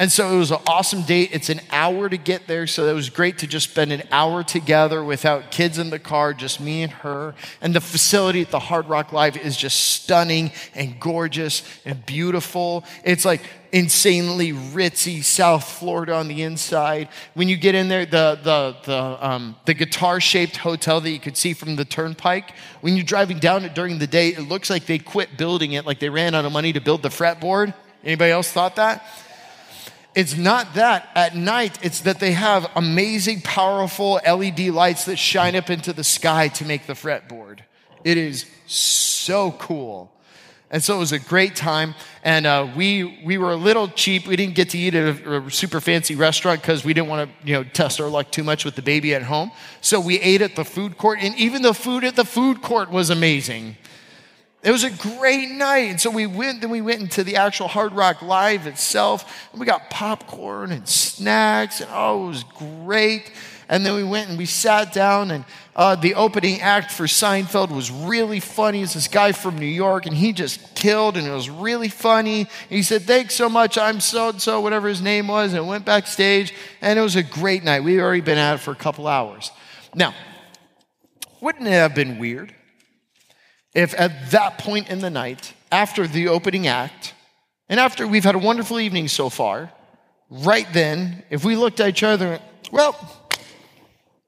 And 0.00 0.10
so 0.10 0.34
it 0.34 0.38
was 0.38 0.50
an 0.50 0.60
awesome 0.66 1.02
date. 1.02 1.28
It's 1.30 1.50
an 1.50 1.60
hour 1.70 2.08
to 2.08 2.16
get 2.16 2.46
there, 2.46 2.66
so 2.66 2.88
it 2.88 2.94
was 2.94 3.10
great 3.10 3.36
to 3.40 3.46
just 3.46 3.68
spend 3.68 3.92
an 3.92 4.02
hour 4.10 4.42
together 4.42 5.04
without 5.04 5.50
kids 5.50 5.76
in 5.76 5.90
the 5.90 5.98
car, 5.98 6.32
just 6.32 6.58
me 6.58 6.82
and 6.82 6.90
her. 6.90 7.34
And 7.60 7.74
the 7.74 7.82
facility 7.82 8.40
at 8.40 8.50
the 8.50 8.60
Hard 8.60 8.88
Rock 8.88 9.12
Live 9.12 9.36
is 9.36 9.58
just 9.58 9.78
stunning 9.78 10.52
and 10.74 10.98
gorgeous 10.98 11.62
and 11.84 12.06
beautiful. 12.06 12.82
It's 13.04 13.26
like 13.26 13.42
insanely 13.72 14.54
ritzy 14.54 15.22
South 15.22 15.70
Florida 15.70 16.14
on 16.14 16.28
the 16.28 16.44
inside. 16.44 17.10
When 17.34 17.48
you 17.48 17.58
get 17.58 17.74
in 17.74 17.88
there, 17.88 18.06
the 18.06 18.40
the 18.42 18.76
the 18.86 19.28
um, 19.28 19.54
the 19.66 19.74
guitar-shaped 19.74 20.56
hotel 20.56 21.02
that 21.02 21.10
you 21.10 21.20
could 21.20 21.36
see 21.36 21.52
from 21.52 21.76
the 21.76 21.84
turnpike. 21.84 22.54
When 22.80 22.96
you're 22.96 23.04
driving 23.04 23.38
down 23.38 23.66
it 23.66 23.74
during 23.74 23.98
the 23.98 24.06
day, 24.06 24.28
it 24.28 24.48
looks 24.48 24.70
like 24.70 24.86
they 24.86 24.98
quit 24.98 25.36
building 25.36 25.72
it, 25.72 25.84
like 25.84 25.98
they 25.98 26.08
ran 26.08 26.34
out 26.34 26.46
of 26.46 26.52
money 26.52 26.72
to 26.72 26.80
build 26.80 27.02
the 27.02 27.10
fretboard. 27.10 27.74
Anybody 28.02 28.30
else 28.30 28.50
thought 28.50 28.76
that? 28.76 29.04
It's 30.14 30.36
not 30.36 30.74
that 30.74 31.08
at 31.14 31.36
night, 31.36 31.78
it's 31.84 32.00
that 32.00 32.18
they 32.18 32.32
have 32.32 32.68
amazing, 32.74 33.42
powerful 33.42 34.20
LED 34.26 34.60
lights 34.68 35.04
that 35.04 35.16
shine 35.16 35.54
up 35.54 35.70
into 35.70 35.92
the 35.92 36.02
sky 36.02 36.48
to 36.48 36.64
make 36.64 36.86
the 36.86 36.94
fretboard. 36.94 37.60
It 38.02 38.16
is 38.16 38.46
so 38.66 39.52
cool. 39.52 40.12
And 40.72 40.82
so 40.82 40.96
it 40.96 40.98
was 41.00 41.10
a 41.10 41.18
great 41.18 41.56
time. 41.56 41.94
And 42.22 42.46
uh, 42.46 42.68
we, 42.76 43.20
we 43.24 43.38
were 43.38 43.50
a 43.50 43.56
little 43.56 43.88
cheap. 43.88 44.26
We 44.28 44.36
didn't 44.36 44.54
get 44.54 44.70
to 44.70 44.78
eat 44.78 44.94
at 44.94 45.26
a, 45.26 45.42
a 45.42 45.50
super 45.50 45.80
fancy 45.80 46.14
restaurant 46.14 46.60
because 46.60 46.84
we 46.84 46.94
didn't 46.94 47.08
want 47.08 47.28
to 47.28 47.46
you 47.46 47.54
know, 47.54 47.64
test 47.64 48.00
our 48.00 48.08
luck 48.08 48.30
too 48.30 48.44
much 48.44 48.64
with 48.64 48.76
the 48.76 48.82
baby 48.82 49.12
at 49.14 49.24
home. 49.24 49.50
So 49.80 49.98
we 49.98 50.20
ate 50.20 50.42
at 50.42 50.54
the 50.54 50.64
food 50.64 50.96
court. 50.96 51.18
And 51.20 51.34
even 51.36 51.62
the 51.62 51.74
food 51.74 52.04
at 52.04 52.14
the 52.14 52.24
food 52.24 52.62
court 52.62 52.90
was 52.90 53.10
amazing. 53.10 53.76
It 54.62 54.72
was 54.72 54.84
a 54.84 54.90
great 54.90 55.50
night. 55.50 55.88
And 55.90 56.00
so 56.00 56.10
we 56.10 56.26
went, 56.26 56.60
then 56.60 56.70
we 56.70 56.82
went 56.82 57.00
into 57.00 57.24
the 57.24 57.36
actual 57.36 57.66
Hard 57.66 57.92
Rock 57.92 58.20
Live 58.20 58.66
itself. 58.66 59.48
And 59.52 59.60
we 59.60 59.66
got 59.66 59.88
popcorn 59.88 60.70
and 60.70 60.86
snacks. 60.86 61.80
And 61.80 61.90
oh, 61.92 62.24
it 62.24 62.28
was 62.28 62.44
great. 62.44 63.32
And 63.70 63.86
then 63.86 63.94
we 63.94 64.02
went 64.02 64.28
and 64.28 64.36
we 64.36 64.46
sat 64.46 64.92
down, 64.92 65.30
and 65.30 65.44
uh, 65.76 65.94
the 65.94 66.16
opening 66.16 66.60
act 66.60 66.90
for 66.90 67.04
Seinfeld 67.04 67.70
was 67.70 67.88
really 67.88 68.40
funny. 68.40 68.82
It's 68.82 68.94
this 68.94 69.06
guy 69.06 69.30
from 69.30 69.58
New 69.58 69.64
York, 69.64 70.06
and 70.06 70.14
he 70.14 70.32
just 70.32 70.74
killed, 70.74 71.16
and 71.16 71.24
it 71.24 71.30
was 71.30 71.48
really 71.48 71.88
funny. 71.88 72.40
And 72.40 72.48
he 72.68 72.82
said, 72.82 73.02
Thanks 73.02 73.36
so 73.36 73.48
much. 73.48 73.78
I'm 73.78 74.00
so 74.00 74.30
and 74.30 74.42
so, 74.42 74.60
whatever 74.60 74.88
his 74.88 75.00
name 75.00 75.28
was, 75.28 75.52
and 75.52 75.68
went 75.68 75.84
backstage, 75.84 76.52
and 76.82 76.98
it 76.98 77.02
was 77.02 77.14
a 77.14 77.22
great 77.22 77.62
night. 77.62 77.84
We'd 77.84 78.00
already 78.00 78.22
been 78.22 78.38
at 78.38 78.56
it 78.56 78.58
for 78.58 78.72
a 78.72 78.76
couple 78.76 79.06
hours. 79.06 79.52
Now, 79.94 80.14
wouldn't 81.40 81.68
it 81.68 81.70
have 81.70 81.94
been 81.94 82.18
weird 82.18 82.52
if 83.74 83.98
at 83.98 84.30
that 84.30 84.58
point 84.58 84.88
in 84.90 84.98
the 84.98 85.10
night, 85.10 85.54
after 85.70 86.06
the 86.06 86.28
opening 86.28 86.66
act, 86.66 87.14
and 87.68 87.78
after 87.78 88.06
we've 88.06 88.24
had 88.24 88.34
a 88.34 88.38
wonderful 88.38 88.80
evening 88.80 89.08
so 89.08 89.28
far, 89.28 89.70
right 90.28 90.66
then, 90.72 91.22
if 91.30 91.44
we 91.44 91.56
looked 91.56 91.80
at 91.80 91.88
each 91.88 92.02
other, 92.02 92.40
well, 92.72 92.96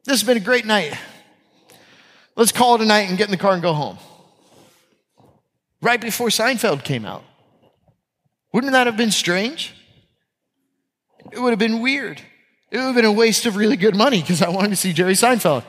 this 0.04 0.20
has 0.20 0.24
been 0.24 0.36
a 0.36 0.40
great 0.40 0.64
night. 0.64 0.96
Let's 2.36 2.52
call 2.52 2.76
it 2.76 2.80
a 2.80 2.84
night 2.84 3.08
and 3.08 3.18
get 3.18 3.26
in 3.26 3.30
the 3.30 3.36
car 3.36 3.52
and 3.52 3.62
go 3.62 3.72
home. 3.72 3.98
Right 5.80 6.00
before 6.00 6.28
Seinfeld 6.28 6.84
came 6.84 7.04
out. 7.04 7.24
Wouldn't 8.52 8.72
that 8.72 8.86
have 8.86 8.96
been 8.96 9.10
strange? 9.10 9.74
It 11.32 11.40
would 11.40 11.50
have 11.50 11.58
been 11.58 11.80
weird. 11.80 12.20
It 12.70 12.76
would 12.78 12.84
have 12.84 12.94
been 12.94 13.04
a 13.04 13.12
waste 13.12 13.46
of 13.46 13.56
really 13.56 13.76
good 13.76 13.96
money 13.96 14.20
because 14.20 14.40
I 14.40 14.48
wanted 14.48 14.70
to 14.70 14.76
see 14.76 14.92
Jerry 14.92 15.14
Seinfeld, 15.14 15.64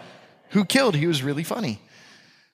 who 0.50 0.64
killed. 0.66 0.96
He 0.96 1.08
was 1.08 1.24
really 1.24 1.44
funny. 1.44 1.82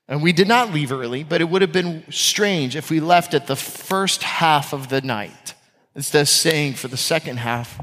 And 0.09 0.23
we 0.23 0.33
did 0.33 0.47
not 0.47 0.73
leave 0.73 0.91
early, 0.91 1.23
but 1.23 1.39
it 1.39 1.49
would 1.49 1.61
have 1.61 1.71
been 1.71 2.03
strange 2.09 2.75
if 2.75 2.89
we 2.89 2.99
left 2.99 3.35
at 3.35 3.45
the 3.45 3.55
first 3.55 4.23
half 4.23 4.73
of 4.73 4.89
the 4.89 5.01
night 5.01 5.53
instead 5.95 6.21
of 6.21 6.27
staying 6.27 6.73
for 6.73 6.87
the 6.87 6.97
second 6.97 7.37
half 7.37 7.79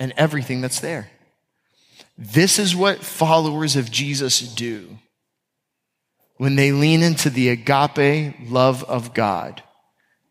and 0.00 0.14
everything 0.16 0.62
that's 0.62 0.80
there. 0.80 1.10
This 2.16 2.58
is 2.58 2.74
what 2.74 3.04
followers 3.04 3.76
of 3.76 3.90
Jesus 3.90 4.40
do 4.40 4.98
when 6.42 6.56
they 6.56 6.72
lean 6.72 7.02
into 7.02 7.30
the 7.30 7.50
agape 7.50 8.34
love 8.48 8.82
of 8.84 9.14
God 9.14 9.62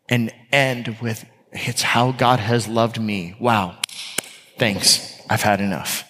and 0.08 0.30
end 0.52 0.98
with, 1.00 1.24
it's 1.52 1.82
how 1.82 2.12
God 2.12 2.38
has 2.38 2.68
loved 2.68 3.00
me. 3.00 3.34
Wow. 3.40 3.78
Thanks. 4.58 5.18
I've 5.30 5.40
had 5.40 5.60
enough. 5.60 6.04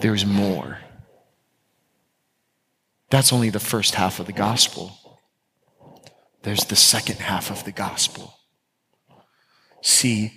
There's 0.00 0.26
more. 0.26 0.78
That's 3.12 3.30
only 3.30 3.50
the 3.50 3.60
first 3.60 3.94
half 3.94 4.20
of 4.20 4.26
the 4.26 4.32
gospel. 4.32 4.96
There's 6.44 6.64
the 6.64 6.76
second 6.76 7.16
half 7.16 7.50
of 7.50 7.62
the 7.64 7.70
gospel. 7.70 8.32
See, 9.82 10.32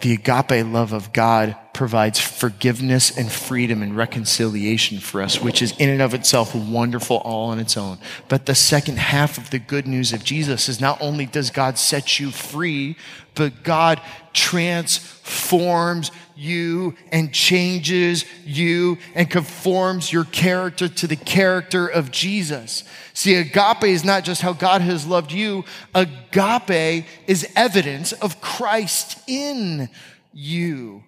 the 0.00 0.12
agape 0.12 0.66
love 0.66 0.92
of 0.92 1.14
God 1.14 1.56
provides 1.72 2.20
forgiveness 2.20 3.16
and 3.16 3.32
freedom 3.32 3.82
and 3.82 3.96
reconciliation 3.96 4.98
for 4.98 5.22
us, 5.22 5.40
which 5.40 5.62
is 5.62 5.72
in 5.78 5.88
and 5.88 6.02
of 6.02 6.12
itself 6.12 6.54
wonderful 6.54 7.22
all 7.24 7.48
on 7.48 7.58
its 7.58 7.74
own. 7.74 7.96
But 8.28 8.44
the 8.44 8.54
second 8.54 8.98
half 8.98 9.38
of 9.38 9.48
the 9.48 9.58
good 9.58 9.86
news 9.86 10.12
of 10.12 10.22
Jesus 10.22 10.68
is 10.68 10.82
not 10.82 11.00
only 11.00 11.24
does 11.24 11.48
God 11.48 11.78
set 11.78 12.20
you 12.20 12.30
free, 12.30 12.96
but 13.34 13.62
God 13.62 13.98
transforms 14.34 16.10
you 16.36 16.94
and 17.12 17.32
changes 17.32 18.24
you 18.44 18.98
and 19.14 19.30
conforms 19.30 20.12
your 20.12 20.24
character 20.24 20.88
to 20.88 21.06
the 21.06 21.16
character 21.16 21.86
of 21.86 22.10
Jesus. 22.10 22.84
See, 23.12 23.34
agape 23.36 23.84
is 23.84 24.04
not 24.04 24.24
just 24.24 24.42
how 24.42 24.52
God 24.52 24.80
has 24.80 25.06
loved 25.06 25.32
you, 25.32 25.64
agape 25.94 27.06
is 27.26 27.48
evidence 27.54 28.12
of 28.12 28.40
Christ 28.40 29.18
in 29.28 29.88
you. 30.32 31.04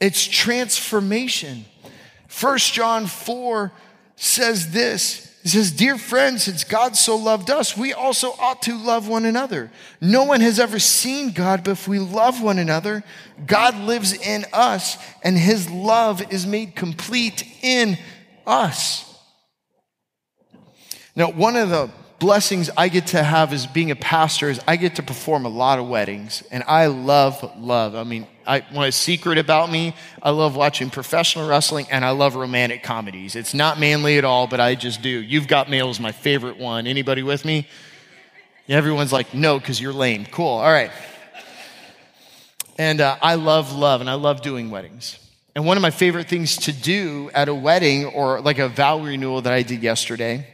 It's 0.00 0.26
transformation. 0.26 1.64
First 2.26 2.74
John 2.74 3.06
4 3.06 3.72
says 4.16 4.72
this. 4.72 5.23
It 5.44 5.50
says, 5.50 5.70
Dear 5.70 5.98
friends, 5.98 6.44
since 6.44 6.64
God 6.64 6.96
so 6.96 7.16
loved 7.16 7.50
us, 7.50 7.76
we 7.76 7.92
also 7.92 8.30
ought 8.40 8.62
to 8.62 8.78
love 8.78 9.08
one 9.08 9.26
another. 9.26 9.70
No 10.00 10.24
one 10.24 10.40
has 10.40 10.58
ever 10.58 10.78
seen 10.78 11.32
God, 11.32 11.64
but 11.64 11.72
if 11.72 11.86
we 11.86 11.98
love 11.98 12.42
one 12.42 12.58
another, 12.58 13.04
God 13.46 13.76
lives 13.76 14.14
in 14.14 14.46
us, 14.54 14.96
and 15.22 15.36
his 15.36 15.70
love 15.70 16.32
is 16.32 16.46
made 16.46 16.74
complete 16.74 17.44
in 17.60 17.98
us. 18.46 19.04
Now, 21.14 21.30
one 21.30 21.56
of 21.56 21.68
the 21.68 21.90
blessings 22.18 22.70
I 22.74 22.88
get 22.88 23.08
to 23.08 23.22
have 23.22 23.52
as 23.52 23.66
being 23.66 23.90
a 23.90 23.96
pastor 23.96 24.48
is 24.48 24.58
I 24.66 24.76
get 24.76 24.96
to 24.96 25.02
perform 25.02 25.44
a 25.44 25.50
lot 25.50 25.78
of 25.78 25.86
weddings, 25.86 26.42
and 26.50 26.64
I 26.66 26.86
love 26.86 27.52
love. 27.58 27.94
I 27.94 28.04
mean, 28.04 28.26
I 28.46 28.64
want 28.72 28.88
a 28.88 28.92
secret 28.92 29.38
about 29.38 29.70
me. 29.70 29.94
I 30.22 30.30
love 30.30 30.56
watching 30.56 30.90
professional 30.90 31.48
wrestling, 31.48 31.86
and 31.90 32.04
I 32.04 32.10
love 32.10 32.34
romantic 32.34 32.82
comedies. 32.82 33.36
It's 33.36 33.54
not 33.54 33.78
manly 33.78 34.18
at 34.18 34.24
all, 34.24 34.46
but 34.46 34.60
I 34.60 34.74
just 34.74 35.02
do. 35.02 35.08
You've 35.08 35.48
Got 35.48 35.70
Mail 35.70 35.90
is 35.90 36.00
my 36.00 36.12
favorite 36.12 36.58
one. 36.58 36.86
Anybody 36.86 37.22
with 37.22 37.44
me? 37.44 37.66
Everyone's 38.68 39.12
like, 39.12 39.34
no, 39.34 39.58
because 39.58 39.80
you're 39.80 39.92
lame. 39.92 40.26
Cool. 40.26 40.46
All 40.46 40.72
right. 40.72 40.90
And 42.78 43.00
uh, 43.00 43.16
I 43.22 43.34
love 43.34 43.72
love, 43.72 44.00
and 44.00 44.10
I 44.10 44.14
love 44.14 44.42
doing 44.42 44.70
weddings. 44.70 45.18
And 45.54 45.64
one 45.64 45.76
of 45.76 45.82
my 45.82 45.90
favorite 45.90 46.28
things 46.28 46.56
to 46.58 46.72
do 46.72 47.30
at 47.32 47.48
a 47.48 47.54
wedding 47.54 48.06
or 48.06 48.40
like 48.40 48.58
a 48.58 48.68
vow 48.68 48.98
renewal 48.98 49.42
that 49.42 49.52
I 49.52 49.62
did 49.62 49.82
yesterday 49.82 50.48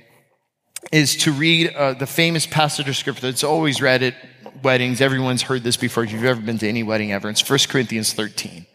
is 0.93 1.17
to 1.19 1.33
read 1.33 1.69
uh, 1.69 1.95
the 1.95 2.07
famous 2.07 2.47
passage 2.47 2.89
of 2.89 2.97
scripture 2.97 3.23
that's 3.23 3.45
always 3.45 3.81
read 3.81 4.03
at 4.03 4.15
weddings. 4.63 5.01
Everyone's 5.01 5.43
heard 5.43 5.63
this 5.63 5.77
before 5.77 6.05
if 6.05 6.13
you've 6.13 6.25
ever 6.25 6.41
been 6.41 6.59
to 6.59 6.69
any 6.69 6.83
wedding 6.83 7.13
ever. 7.13 7.31
It's 7.31 7.49
1 7.49 7.59
Corinthians 7.69 8.13
13. 8.13 8.67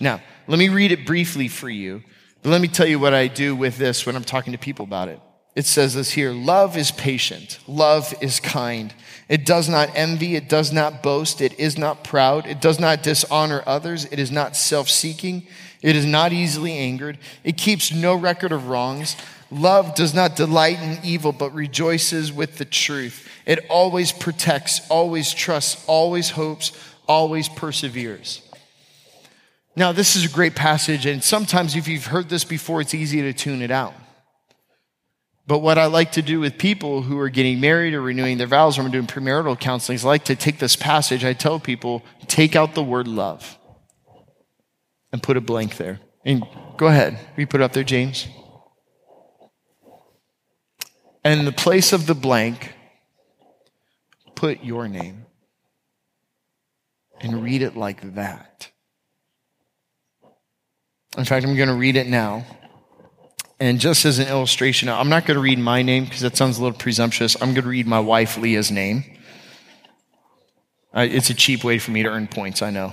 Now, 0.00 0.20
let 0.46 0.58
me 0.58 0.68
read 0.68 0.92
it 0.92 1.06
briefly 1.06 1.48
for 1.48 1.68
you, 1.68 2.02
but 2.42 2.50
let 2.50 2.60
me 2.60 2.68
tell 2.68 2.86
you 2.86 2.98
what 2.98 3.14
I 3.14 3.28
do 3.28 3.56
with 3.56 3.78
this 3.78 4.04
when 4.04 4.16
I'm 4.16 4.24
talking 4.24 4.52
to 4.52 4.58
people 4.58 4.84
about 4.84 5.08
it. 5.08 5.20
It 5.54 5.66
says 5.66 5.94
this 5.94 6.10
here 6.10 6.32
Love 6.32 6.76
is 6.76 6.90
patient, 6.90 7.60
love 7.66 8.12
is 8.20 8.40
kind. 8.40 8.92
It 9.28 9.46
does 9.46 9.68
not 9.68 9.90
envy, 9.94 10.36
it 10.36 10.48
does 10.48 10.72
not 10.72 11.02
boast, 11.02 11.40
it 11.40 11.58
is 11.58 11.78
not 11.78 12.04
proud, 12.04 12.46
it 12.46 12.60
does 12.60 12.78
not 12.78 13.02
dishonor 13.02 13.62
others, 13.66 14.04
it 14.06 14.18
is 14.18 14.30
not 14.30 14.56
self 14.56 14.90
seeking, 14.90 15.46
it 15.80 15.96
is 15.96 16.04
not 16.04 16.32
easily 16.32 16.72
angered, 16.72 17.18
it 17.44 17.56
keeps 17.56 17.92
no 17.92 18.14
record 18.14 18.52
of 18.52 18.68
wrongs. 18.68 19.16
Love 19.50 19.94
does 19.94 20.12
not 20.12 20.34
delight 20.34 20.80
in 20.82 20.98
evil, 21.04 21.30
but 21.30 21.54
rejoices 21.54 22.32
with 22.32 22.58
the 22.58 22.64
truth. 22.64 23.28
It 23.46 23.66
always 23.68 24.12
protects, 24.12 24.80
always 24.88 25.32
trusts, 25.32 25.84
always 25.86 26.30
hopes, 26.30 26.72
always 27.06 27.48
perseveres. 27.48 28.40
Now, 29.76 29.92
this 29.92 30.16
is 30.16 30.24
a 30.24 30.28
great 30.28 30.54
passage, 30.54 31.04
and 31.04 31.22
sometimes 31.22 31.74
if 31.74 31.88
you've 31.88 32.06
heard 32.06 32.28
this 32.28 32.44
before, 32.44 32.80
it's 32.80 32.94
easy 32.94 33.22
to 33.22 33.32
tune 33.32 33.60
it 33.60 33.70
out. 33.70 33.94
But 35.46 35.58
what 35.58 35.76
I 35.76 35.86
like 35.86 36.12
to 36.12 36.22
do 36.22 36.40
with 36.40 36.56
people 36.56 37.02
who 37.02 37.18
are 37.18 37.28
getting 37.28 37.60
married 37.60 37.92
or 37.92 38.00
renewing 38.00 38.38
their 38.38 38.46
vows 38.46 38.78
or 38.78 38.82
I'm 38.82 38.90
doing 38.90 39.06
premarital 39.06 39.60
counseling 39.60 39.96
is 39.96 40.04
I 40.04 40.08
like 40.08 40.24
to 40.24 40.36
take 40.36 40.58
this 40.58 40.74
passage. 40.74 41.22
I 41.24 41.34
tell 41.34 41.60
people, 41.60 42.02
take 42.28 42.56
out 42.56 42.74
the 42.74 42.82
word 42.82 43.06
love 43.06 43.58
and 45.12 45.22
put 45.22 45.36
a 45.36 45.42
blank 45.42 45.76
there. 45.76 46.00
And 46.24 46.44
go 46.78 46.86
ahead. 46.86 47.18
we 47.36 47.44
put 47.44 47.60
it 47.60 47.64
up 47.64 47.74
there, 47.74 47.84
James? 47.84 48.26
And 51.22 51.40
in 51.40 51.46
the 51.46 51.52
place 51.52 51.92
of 51.92 52.06
the 52.06 52.14
blank, 52.14 52.74
put 54.44 54.62
your 54.62 54.86
name 54.88 55.24
and 57.22 57.42
read 57.42 57.62
it 57.62 57.78
like 57.78 58.14
that. 58.14 58.70
In 61.16 61.24
fact, 61.24 61.46
I'm 61.46 61.56
going 61.56 61.70
to 61.70 61.74
read 61.74 61.96
it 61.96 62.06
now. 62.06 62.44
And 63.58 63.80
just 63.80 64.04
as 64.04 64.18
an 64.18 64.28
illustration, 64.28 64.90
I'm 64.90 65.08
not 65.08 65.24
going 65.24 65.36
to 65.36 65.40
read 65.40 65.58
my 65.58 65.80
name 65.80 66.04
because 66.04 66.20
that 66.20 66.36
sounds 66.36 66.58
a 66.58 66.62
little 66.62 66.76
presumptuous. 66.76 67.36
I'm 67.40 67.54
going 67.54 67.62
to 67.62 67.70
read 67.70 67.86
my 67.86 68.00
wife 68.00 68.36
Leah's 68.36 68.70
name. 68.70 69.04
Uh, 70.94 71.06
it's 71.10 71.30
a 71.30 71.34
cheap 71.34 71.64
way 71.64 71.78
for 71.78 71.92
me 71.92 72.02
to 72.02 72.10
earn 72.10 72.28
points, 72.28 72.60
I 72.60 72.68
know. 72.68 72.92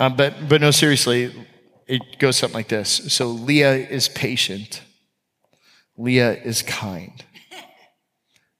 Uh, 0.00 0.08
but, 0.08 0.48
but 0.48 0.60
no, 0.60 0.72
seriously, 0.72 1.32
it 1.86 2.18
goes 2.18 2.38
something 2.38 2.56
like 2.56 2.68
this. 2.68 3.14
So 3.14 3.28
Leah 3.28 3.76
is 3.76 4.08
patient. 4.08 4.82
Leah 5.96 6.32
is 6.42 6.62
kind. 6.62 7.24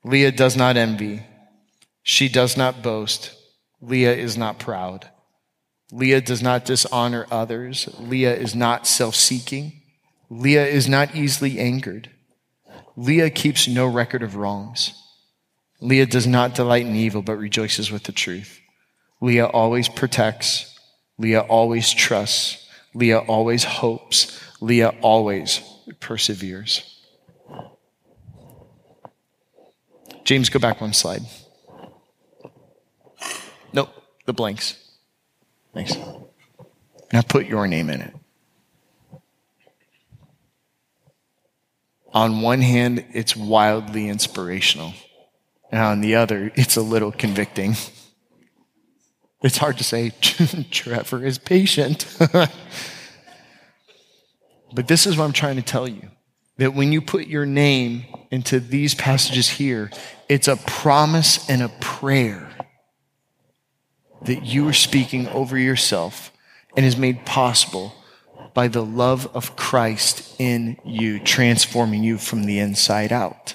Leah 0.04 0.32
does 0.32 0.56
not 0.56 0.76
envy. 0.76 1.22
She 2.02 2.28
does 2.28 2.56
not 2.56 2.82
boast. 2.82 3.34
Leah 3.80 4.14
is 4.14 4.36
not 4.36 4.58
proud. 4.58 5.08
Leah 5.92 6.20
does 6.20 6.42
not 6.42 6.64
dishonor 6.64 7.26
others. 7.30 7.88
Leah 7.98 8.34
is 8.34 8.54
not 8.54 8.86
self 8.86 9.14
seeking. 9.14 9.82
Leah 10.30 10.66
is 10.66 10.88
not 10.88 11.14
easily 11.14 11.58
angered. 11.58 12.10
Leah 12.96 13.30
keeps 13.30 13.66
no 13.66 13.86
record 13.86 14.22
of 14.22 14.36
wrongs. 14.36 14.92
Leah 15.80 16.06
does 16.06 16.26
not 16.26 16.54
delight 16.54 16.86
in 16.86 16.94
evil, 16.94 17.22
but 17.22 17.36
rejoices 17.36 17.90
with 17.90 18.04
the 18.04 18.12
truth. 18.12 18.60
Leah 19.20 19.46
always 19.46 19.88
protects. 19.88 20.78
Leah 21.18 21.40
always 21.40 21.92
trusts. 21.92 22.68
Leah 22.94 23.18
always 23.18 23.64
hopes. 23.64 24.40
Leah 24.60 24.94
always 25.00 25.60
perseveres. 26.00 26.99
James, 30.30 30.48
go 30.48 30.60
back 30.60 30.80
one 30.80 30.92
slide. 30.92 31.22
Nope, 33.72 33.88
the 34.26 34.32
blanks. 34.32 34.78
Thanks. 35.74 35.96
Now 37.12 37.22
put 37.22 37.46
your 37.46 37.66
name 37.66 37.90
in 37.90 38.00
it. 38.00 38.14
On 42.12 42.42
one 42.42 42.60
hand, 42.60 43.06
it's 43.12 43.34
wildly 43.34 44.08
inspirational. 44.08 44.92
And 45.72 45.80
on 45.80 46.00
the 46.00 46.14
other, 46.14 46.52
it's 46.54 46.76
a 46.76 46.82
little 46.82 47.10
convicting. 47.10 47.74
It's 49.42 49.56
hard 49.56 49.78
to 49.78 49.84
say, 49.84 50.10
Trevor 50.70 51.24
is 51.24 51.38
patient. 51.38 52.06
but 52.32 52.52
this 54.86 55.08
is 55.08 55.16
what 55.16 55.24
I'm 55.24 55.32
trying 55.32 55.56
to 55.56 55.62
tell 55.62 55.88
you 55.88 56.08
that 56.60 56.74
when 56.74 56.92
you 56.92 57.00
put 57.00 57.26
your 57.26 57.46
name 57.46 58.04
into 58.30 58.60
these 58.60 58.94
passages 58.94 59.48
here, 59.48 59.90
it's 60.28 60.46
a 60.46 60.56
promise 60.56 61.48
and 61.48 61.62
a 61.62 61.70
prayer 61.80 62.50
that 64.26 64.44
you 64.44 64.68
are 64.68 64.74
speaking 64.74 65.26
over 65.28 65.56
yourself 65.56 66.30
and 66.76 66.84
is 66.84 66.98
made 66.98 67.24
possible 67.24 67.94
by 68.52 68.68
the 68.68 68.84
love 68.84 69.26
of 69.34 69.56
Christ 69.56 70.38
in 70.38 70.76
you, 70.84 71.18
transforming 71.18 72.04
you 72.04 72.18
from 72.18 72.44
the 72.44 72.58
inside 72.58 73.10
out. 73.10 73.54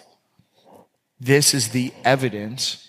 This 1.20 1.54
is 1.54 1.70
the 1.70 1.94
evidence 2.04 2.88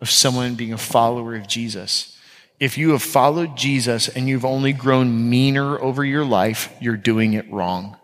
of 0.00 0.10
someone 0.10 0.56
being 0.56 0.72
a 0.72 0.78
follower 0.78 1.36
of 1.36 1.46
Jesus. 1.46 2.18
If 2.58 2.76
you 2.76 2.90
have 2.90 3.02
followed 3.02 3.56
Jesus 3.56 4.08
and 4.08 4.28
you've 4.28 4.44
only 4.44 4.72
grown 4.72 5.30
meaner 5.30 5.80
over 5.80 6.04
your 6.04 6.24
life, 6.24 6.74
you're 6.80 6.96
doing 6.96 7.34
it 7.34 7.48
wrong. 7.48 7.96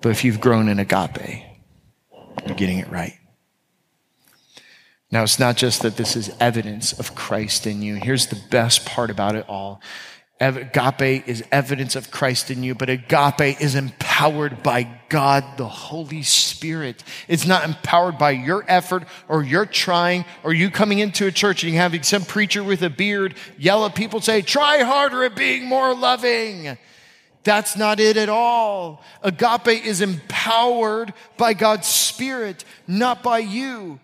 But 0.00 0.10
if 0.10 0.24
you've 0.24 0.40
grown 0.40 0.68
in 0.68 0.78
agape, 0.78 1.44
you're 2.46 2.56
getting 2.56 2.78
it 2.78 2.90
right. 2.90 3.18
Now, 5.10 5.22
it's 5.24 5.38
not 5.38 5.56
just 5.56 5.82
that 5.82 5.96
this 5.96 6.16
is 6.16 6.34
evidence 6.38 6.92
of 6.92 7.14
Christ 7.14 7.66
in 7.66 7.82
you. 7.82 7.96
Here's 7.96 8.28
the 8.28 8.40
best 8.50 8.86
part 8.86 9.10
about 9.10 9.34
it 9.34 9.44
all. 9.48 9.80
Agape 10.42 11.28
is 11.28 11.44
evidence 11.52 11.96
of 11.96 12.10
Christ 12.10 12.50
in 12.50 12.62
you, 12.62 12.74
but 12.74 12.88
agape 12.88 13.60
is 13.60 13.74
empowered 13.74 14.62
by 14.62 14.88
God, 15.10 15.44
the 15.58 15.68
Holy 15.68 16.22
Spirit. 16.22 17.04
It's 17.28 17.46
not 17.46 17.64
empowered 17.64 18.16
by 18.16 18.30
your 18.30 18.64
effort 18.66 19.04
or 19.28 19.42
your 19.42 19.66
trying 19.66 20.24
or 20.42 20.54
you 20.54 20.70
coming 20.70 21.00
into 21.00 21.26
a 21.26 21.30
church 21.30 21.62
and 21.62 21.74
having 21.74 22.04
some 22.04 22.24
preacher 22.24 22.64
with 22.64 22.82
a 22.82 22.88
beard 22.88 23.34
yell 23.58 23.84
at 23.84 23.94
people, 23.94 24.22
say, 24.22 24.40
try 24.40 24.78
harder 24.78 25.24
at 25.24 25.36
being 25.36 25.66
more 25.66 25.94
loving. 25.94 26.78
That's 27.42 27.76
not 27.76 28.00
it 28.00 28.16
at 28.16 28.28
all. 28.28 29.02
Agape 29.22 29.84
is 29.84 30.00
empowered 30.00 31.14
by 31.38 31.54
God's 31.54 31.88
Spirit, 31.88 32.64
not 32.86 33.22
by 33.22 33.38
you. 33.38 33.98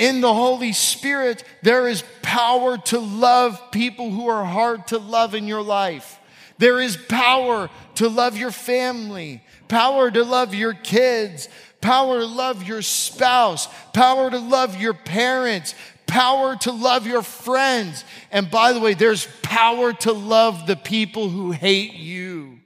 in 0.00 0.22
the 0.22 0.32
Holy 0.32 0.72
Spirit, 0.72 1.44
there 1.62 1.86
is 1.86 2.02
power 2.22 2.78
to 2.78 2.98
love 2.98 3.70
people 3.70 4.10
who 4.10 4.28
are 4.28 4.46
hard 4.46 4.86
to 4.86 4.96
love 4.98 5.34
in 5.34 5.46
your 5.46 5.60
life. 5.60 6.18
There 6.56 6.80
is 6.80 6.96
power 6.96 7.68
to 7.96 8.08
love 8.08 8.38
your 8.38 8.50
family, 8.50 9.44
power 9.68 10.10
to 10.10 10.24
love 10.24 10.54
your 10.54 10.72
kids, 10.72 11.50
power 11.82 12.18
to 12.18 12.24
love 12.26 12.66
your 12.66 12.80
spouse, 12.80 13.68
power 13.92 14.30
to 14.30 14.38
love 14.38 14.80
your 14.80 14.94
parents, 14.94 15.74
power 16.06 16.56
to 16.56 16.72
love 16.72 17.06
your 17.06 17.22
friends. 17.22 18.02
And 18.32 18.50
by 18.50 18.72
the 18.72 18.80
way, 18.80 18.94
there's 18.94 19.28
power 19.42 19.92
to 19.92 20.12
love 20.12 20.66
the 20.66 20.76
people 20.76 21.28
who 21.28 21.50
hate 21.50 21.92
you. 21.92 22.59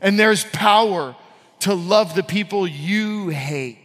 And 0.00 0.18
there's 0.18 0.44
power 0.44 1.16
to 1.60 1.74
love 1.74 2.14
the 2.14 2.22
people 2.22 2.66
you 2.66 3.28
hate. 3.28 3.78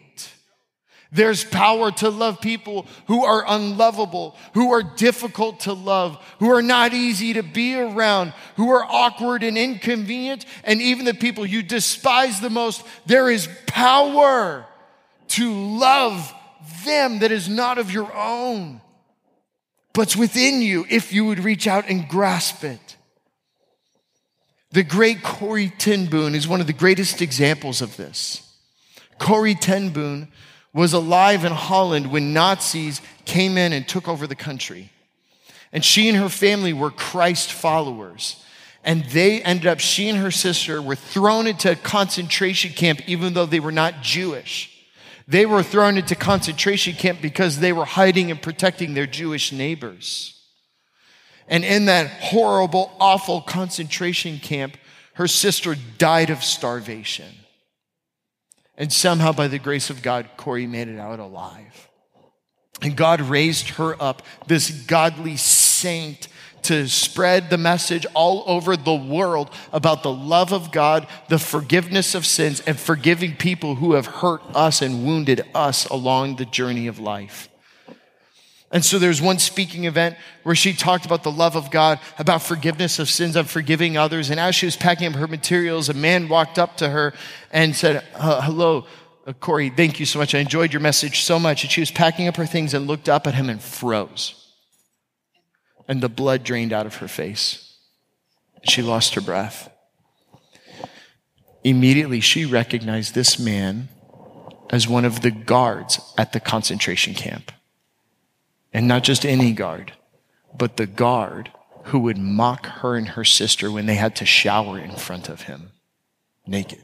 There's 1.13 1.43
power 1.43 1.91
to 1.91 2.09
love 2.09 2.39
people 2.39 2.85
who 3.07 3.25
are 3.25 3.43
unlovable, 3.45 4.35
who 4.53 4.71
are 4.71 4.81
difficult 4.81 5.61
to 5.61 5.73
love, 5.73 6.17
who 6.39 6.49
are 6.51 6.61
not 6.61 6.93
easy 6.93 7.33
to 7.33 7.43
be 7.43 7.75
around, 7.75 8.33
who 8.55 8.71
are 8.71 8.85
awkward 8.85 9.43
and 9.43 9.57
inconvenient, 9.57 10.45
and 10.63 10.81
even 10.81 11.03
the 11.03 11.13
people 11.13 11.45
you 11.45 11.63
despise 11.63 12.39
the 12.39 12.49
most. 12.49 12.85
There 13.05 13.29
is 13.29 13.49
power 13.67 14.65
to 15.29 15.53
love 15.53 16.33
them 16.85 17.19
that 17.19 17.31
is 17.31 17.49
not 17.49 17.77
of 17.77 17.91
your 17.91 18.13
own, 18.15 18.79
but's 19.93 20.15
within 20.15 20.61
you 20.61 20.85
if 20.89 21.11
you 21.11 21.25
would 21.25 21.39
reach 21.39 21.67
out 21.67 21.89
and 21.89 22.07
grasp 22.07 22.63
it. 22.63 22.90
The 24.71 24.83
great 24.83 25.21
Corrie 25.21 25.73
ten 25.77 26.05
Boom 26.05 26.33
is 26.33 26.47
one 26.47 26.61
of 26.61 26.67
the 26.67 26.73
greatest 26.73 27.21
examples 27.21 27.81
of 27.81 27.97
this. 27.97 28.47
Corrie 29.17 29.55
ten 29.55 29.89
Boom 29.89 30.29
was 30.73 30.93
alive 30.93 31.43
in 31.43 31.51
Holland 31.51 32.11
when 32.11 32.33
Nazis 32.33 33.01
came 33.25 33.57
in 33.57 33.73
and 33.73 33.85
took 33.85 34.07
over 34.07 34.25
the 34.25 34.35
country. 34.35 34.89
And 35.73 35.83
she 35.83 36.07
and 36.07 36.17
her 36.17 36.29
family 36.29 36.73
were 36.73 36.91
Christ 36.91 37.51
followers. 37.51 38.43
And 38.83 39.03
they 39.05 39.41
ended 39.43 39.67
up, 39.67 39.79
she 39.79 40.09
and 40.09 40.17
her 40.17 40.31
sister 40.31 40.81
were 40.81 40.95
thrown 40.95 41.47
into 41.47 41.71
a 41.71 41.75
concentration 41.75 42.71
camp 42.71 43.01
even 43.07 43.33
though 43.33 43.45
they 43.45 43.59
were 43.59 43.71
not 43.71 44.01
Jewish. 44.01 44.69
They 45.27 45.45
were 45.45 45.63
thrown 45.63 45.97
into 45.97 46.15
concentration 46.15 46.93
camp 46.93 47.21
because 47.21 47.59
they 47.59 47.73
were 47.73 47.85
hiding 47.85 48.31
and 48.31 48.41
protecting 48.41 48.93
their 48.93 49.05
Jewish 49.05 49.51
neighbors. 49.51 50.40
And 51.51 51.65
in 51.65 51.85
that 51.85 52.07
horrible, 52.07 52.91
awful 52.99 53.41
concentration 53.41 54.39
camp, 54.39 54.77
her 55.15 55.27
sister 55.27 55.75
died 55.97 56.29
of 56.29 56.43
starvation. 56.43 57.27
And 58.77 58.91
somehow, 58.91 59.33
by 59.33 59.49
the 59.49 59.59
grace 59.59 59.89
of 59.89 60.01
God, 60.01 60.29
Corrie 60.37 60.65
made 60.65 60.87
it 60.87 60.97
out 60.97 61.19
alive. 61.19 61.89
And 62.81 62.95
God 62.95 63.19
raised 63.19 63.69
her 63.71 64.01
up, 64.01 64.23
this 64.47 64.71
godly 64.71 65.35
saint, 65.35 66.29
to 66.63 66.87
spread 66.87 67.49
the 67.49 67.57
message 67.57 68.05
all 68.13 68.43
over 68.47 68.77
the 68.77 68.95
world 68.95 69.49
about 69.73 70.03
the 70.03 70.11
love 70.11 70.53
of 70.53 70.71
God, 70.71 71.05
the 71.27 71.39
forgiveness 71.39 72.15
of 72.15 72.25
sins, 72.25 72.61
and 72.61 72.79
forgiving 72.79 73.35
people 73.35 73.75
who 73.75 73.93
have 73.93 74.05
hurt 74.05 74.41
us 74.55 74.81
and 74.81 75.05
wounded 75.05 75.43
us 75.53 75.85
along 75.85 76.37
the 76.37 76.45
journey 76.45 76.87
of 76.87 76.97
life. 76.97 77.49
And 78.71 78.85
so 78.85 78.99
there's 78.99 79.21
one 79.21 79.37
speaking 79.37 79.83
event 79.83 80.15
where 80.43 80.55
she 80.55 80.73
talked 80.73 81.05
about 81.05 81.23
the 81.23 81.31
love 81.31 81.57
of 81.57 81.71
God, 81.71 81.99
about 82.17 82.41
forgiveness 82.41 82.99
of 82.99 83.09
sins, 83.09 83.35
of 83.35 83.49
forgiving 83.49 83.97
others. 83.97 84.29
And 84.29 84.39
as 84.39 84.55
she 84.55 84.65
was 84.65 84.77
packing 84.77 85.07
up 85.07 85.15
her 85.15 85.27
materials, 85.27 85.89
a 85.89 85.93
man 85.93 86.29
walked 86.29 86.57
up 86.57 86.77
to 86.77 86.89
her 86.89 87.13
and 87.51 87.75
said, 87.75 88.03
Hello, 88.15 88.85
uh, 89.27 89.33
Corrie, 89.33 89.69
thank 89.69 89.99
you 89.99 90.05
so 90.05 90.19
much. 90.19 90.33
I 90.33 90.39
enjoyed 90.39 90.71
your 90.71 90.79
message 90.79 91.21
so 91.21 91.37
much. 91.37 91.63
And 91.63 91.71
she 91.71 91.81
was 91.81 91.91
packing 91.91 92.29
up 92.29 92.37
her 92.37 92.45
things 92.45 92.73
and 92.73 92.87
looked 92.87 93.09
up 93.09 93.27
at 93.27 93.33
him 93.33 93.49
and 93.49 93.61
froze. 93.61 94.53
And 95.87 96.01
the 96.01 96.09
blood 96.09 96.45
drained 96.45 96.71
out 96.71 96.85
of 96.85 96.95
her 96.95 97.09
face. 97.09 97.77
She 98.63 98.81
lost 98.81 99.15
her 99.15 99.21
breath. 99.21 99.69
Immediately, 101.63 102.21
she 102.21 102.45
recognized 102.45 103.13
this 103.13 103.37
man 103.37 103.89
as 104.69 104.87
one 104.87 105.03
of 105.03 105.21
the 105.21 105.31
guards 105.31 105.99
at 106.17 106.31
the 106.31 106.39
concentration 106.39 107.13
camp. 107.13 107.51
And 108.73 108.87
not 108.87 109.03
just 109.03 109.25
any 109.25 109.51
guard, 109.51 109.93
but 110.57 110.77
the 110.77 110.87
guard 110.87 111.51
who 111.85 111.99
would 111.99 112.17
mock 112.17 112.65
her 112.67 112.95
and 112.95 113.09
her 113.09 113.25
sister 113.25 113.71
when 113.71 113.85
they 113.85 113.95
had 113.95 114.15
to 114.17 114.25
shower 114.25 114.79
in 114.79 114.95
front 114.95 115.29
of 115.29 115.43
him, 115.43 115.71
naked, 116.45 116.83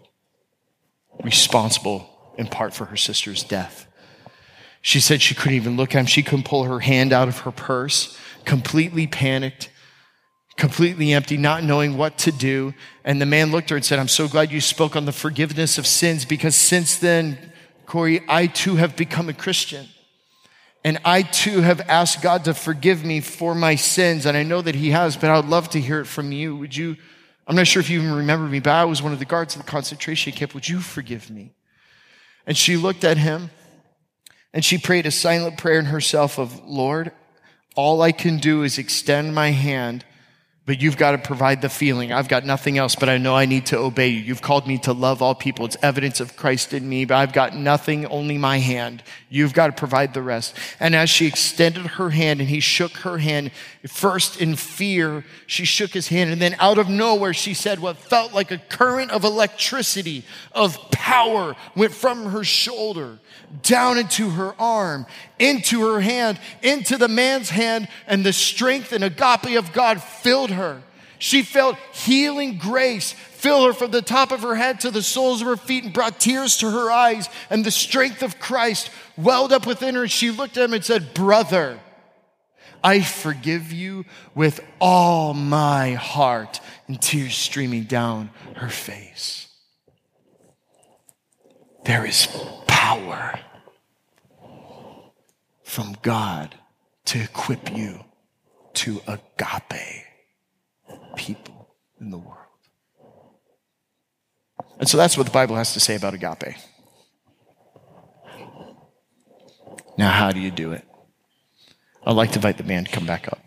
responsible 1.23 2.09
in 2.37 2.47
part 2.47 2.73
for 2.73 2.85
her 2.85 2.97
sister's 2.97 3.43
death. 3.43 3.87
She 4.81 4.99
said 4.99 5.21
she 5.21 5.35
couldn't 5.35 5.55
even 5.55 5.77
look 5.77 5.95
at 5.95 5.99
him. 5.99 6.05
She 6.05 6.23
couldn't 6.23 6.45
pull 6.45 6.63
her 6.63 6.79
hand 6.79 7.13
out 7.13 7.27
of 7.27 7.39
her 7.39 7.51
purse, 7.51 8.17
completely 8.45 9.07
panicked, 9.07 9.69
completely 10.55 11.13
empty, 11.13 11.37
not 11.37 11.63
knowing 11.63 11.97
what 11.97 12.17
to 12.19 12.31
do. 12.31 12.73
And 13.03 13.21
the 13.21 13.25
man 13.25 13.51
looked 13.51 13.67
at 13.67 13.71
her 13.71 13.75
and 13.77 13.85
said, 13.85 13.99
I'm 13.99 14.07
so 14.07 14.27
glad 14.27 14.51
you 14.51 14.61
spoke 14.61 14.95
on 14.95 15.05
the 15.05 15.11
forgiveness 15.11 15.77
of 15.77 15.85
sins 15.85 16.25
because 16.25 16.55
since 16.55 16.97
then, 16.97 17.37
Corrie, 17.85 18.21
I 18.27 18.47
too 18.47 18.75
have 18.75 18.95
become 18.95 19.29
a 19.29 19.33
Christian. 19.33 19.87
And 20.87 20.99
I 21.03 21.21
too 21.21 21.59
have 21.59 21.81
asked 21.89 22.21
God 22.21 22.45
to 22.45 22.53
forgive 22.53 23.03
me 23.03 23.19
for 23.19 23.53
my 23.53 23.75
sins. 23.75 24.25
And 24.25 24.37
I 24.37 24.43
know 24.43 24.61
that 24.61 24.73
He 24.73 24.91
has, 24.91 25.17
but 25.17 25.29
I 25.29 25.35
would 25.35 25.49
love 25.49 25.69
to 25.71 25.81
hear 25.81 25.99
it 25.99 26.05
from 26.05 26.31
you. 26.31 26.55
Would 26.55 26.73
you? 26.73 26.95
I'm 27.45 27.57
not 27.57 27.67
sure 27.67 27.81
if 27.81 27.89
you 27.89 27.99
even 27.99 28.13
remember 28.13 28.47
me, 28.47 28.61
but 28.61 28.71
I 28.71 28.85
was 28.85 29.01
one 29.01 29.11
of 29.11 29.19
the 29.19 29.25
guards 29.25 29.53
of 29.57 29.65
the 29.65 29.69
concentration 29.69 30.31
camp. 30.31 30.53
Would 30.53 30.69
you 30.69 30.79
forgive 30.79 31.29
me? 31.29 31.51
And 32.45 32.55
she 32.55 32.77
looked 32.77 33.03
at 33.03 33.17
him 33.17 33.49
and 34.53 34.63
she 34.63 34.77
prayed 34.77 35.05
a 35.05 35.11
silent 35.11 35.57
prayer 35.57 35.77
in 35.77 35.87
herself 35.87 36.39
of, 36.39 36.63
Lord, 36.63 37.11
all 37.75 38.01
I 38.01 38.13
can 38.13 38.37
do 38.37 38.63
is 38.63 38.77
extend 38.77 39.35
my 39.35 39.51
hand 39.51 40.05
but 40.67 40.81
you've 40.81 40.97
got 40.97 41.11
to 41.11 41.17
provide 41.17 41.61
the 41.61 41.69
feeling. 41.69 42.11
I've 42.11 42.27
got 42.27 42.45
nothing 42.45 42.77
else, 42.77 42.93
but 42.93 43.07
I 43.07 43.17
know 43.17 43.33
I 43.33 43.45
need 43.45 43.67
to 43.67 43.77
obey 43.77 44.09
you. 44.09 44.19
You've 44.19 44.41
called 44.41 44.67
me 44.67 44.77
to 44.79 44.91
love 44.91 45.21
all 45.21 45.33
people. 45.33 45.65
It's 45.65 45.77
evidence 45.81 46.19
of 46.19 46.35
Christ 46.35 46.73
in 46.73 46.87
me, 46.87 47.05
but 47.05 47.15
I've 47.15 47.31
got 47.31 47.55
nothing, 47.55 48.05
only 48.07 48.37
my 48.37 48.59
hand. 48.59 49.01
You've 49.29 49.53
got 49.53 49.67
to 49.67 49.73
provide 49.73 50.13
the 50.13 50.21
rest. 50.21 50.55
And 50.77 50.93
as 50.93 51.09
she 51.09 51.25
extended 51.25 51.85
her 51.85 52.09
hand 52.09 52.41
and 52.41 52.49
he 52.49 52.59
shook 52.59 52.97
her 52.97 53.17
hand, 53.17 53.51
first 53.87 54.41
in 54.41 54.55
fear, 54.55 55.23
she 55.45 55.65
shook 55.65 55.91
his 55.91 56.07
hand. 56.07 56.31
And 56.31 56.41
then 56.41 56.55
out 56.59 56.77
of 56.77 56.89
nowhere, 56.89 57.33
she 57.33 57.53
said 57.53 57.79
what 57.79 57.97
felt 57.97 58.33
like 58.33 58.51
a 58.51 58.57
current 58.57 59.11
of 59.11 59.23
electricity, 59.23 60.23
of 60.51 60.77
power 60.91 61.55
went 61.75 61.93
from 61.93 62.25
her 62.27 62.43
shoulder 62.43 63.19
down 63.63 63.97
into 63.97 64.29
her 64.31 64.53
arm, 64.59 65.05
into 65.39 65.85
her 65.85 65.99
hand, 66.01 66.39
into 66.61 66.97
the 66.97 67.07
man's 67.07 67.49
hand, 67.49 67.87
and 68.07 68.25
the 68.25 68.33
strength 68.33 68.91
and 68.91 69.03
agape 69.03 69.57
of 69.57 69.73
God 69.73 70.01
filled 70.01 70.51
her. 70.51 70.81
She 71.19 71.41
felt 71.41 71.77
healing 71.93 72.57
grace 72.57 73.13
fill 73.37 73.65
her 73.65 73.73
from 73.73 73.91
the 73.91 74.01
top 74.01 74.31
of 74.31 74.41
her 74.41 74.55
head 74.55 74.79
to 74.79 74.91
the 74.91 75.03
soles 75.03 75.41
of 75.41 75.47
her 75.47 75.57
feet 75.57 75.83
and 75.83 75.93
brought 75.93 76.19
tears 76.19 76.57
to 76.57 76.69
her 76.69 76.91
eyes, 76.91 77.29
and 77.49 77.63
the 77.63 77.71
strength 77.71 78.23
of 78.23 78.39
Christ 78.39 78.89
welled 79.15 79.53
up 79.53 79.67
within 79.67 79.95
her. 79.95 80.03
And 80.03 80.11
She 80.11 80.31
looked 80.31 80.57
at 80.57 80.65
him 80.65 80.73
and 80.73 80.83
said, 80.83 81.13
Brother, 81.13 81.79
I 82.83 83.01
forgive 83.01 83.71
you 83.71 84.05
with 84.35 84.59
all 84.79 85.33
my 85.33 85.93
heart, 85.93 86.59
and 86.87 87.01
tears 87.01 87.35
streaming 87.35 87.83
down 87.83 88.29
her 88.55 88.69
face. 88.69 89.47
There 91.83 92.05
is 92.05 92.27
power 92.67 93.39
from 95.63 95.97
God 96.01 96.55
to 97.05 97.21
equip 97.21 97.75
you 97.75 98.03
to 98.75 99.01
agape 99.07 100.05
people 101.15 101.69
in 101.99 102.11
the 102.11 102.17
world. 102.17 102.37
And 104.79 104.87
so 104.87 104.97
that's 104.97 105.17
what 105.17 105.25
the 105.25 105.31
Bible 105.31 105.55
has 105.55 105.73
to 105.73 105.79
say 105.79 105.95
about 105.95 106.13
agape. 106.13 106.55
Now, 109.97 110.11
how 110.11 110.31
do 110.31 110.39
you 110.39 110.51
do 110.51 110.73
it? 110.73 110.86
I'd 112.07 112.15
like 112.15 112.31
to 112.31 112.37
invite 112.37 112.55
the 112.55 112.63
band 112.63 112.85
to 112.85 112.91
come 112.93 113.05
back 113.05 113.27
up. 113.27 113.39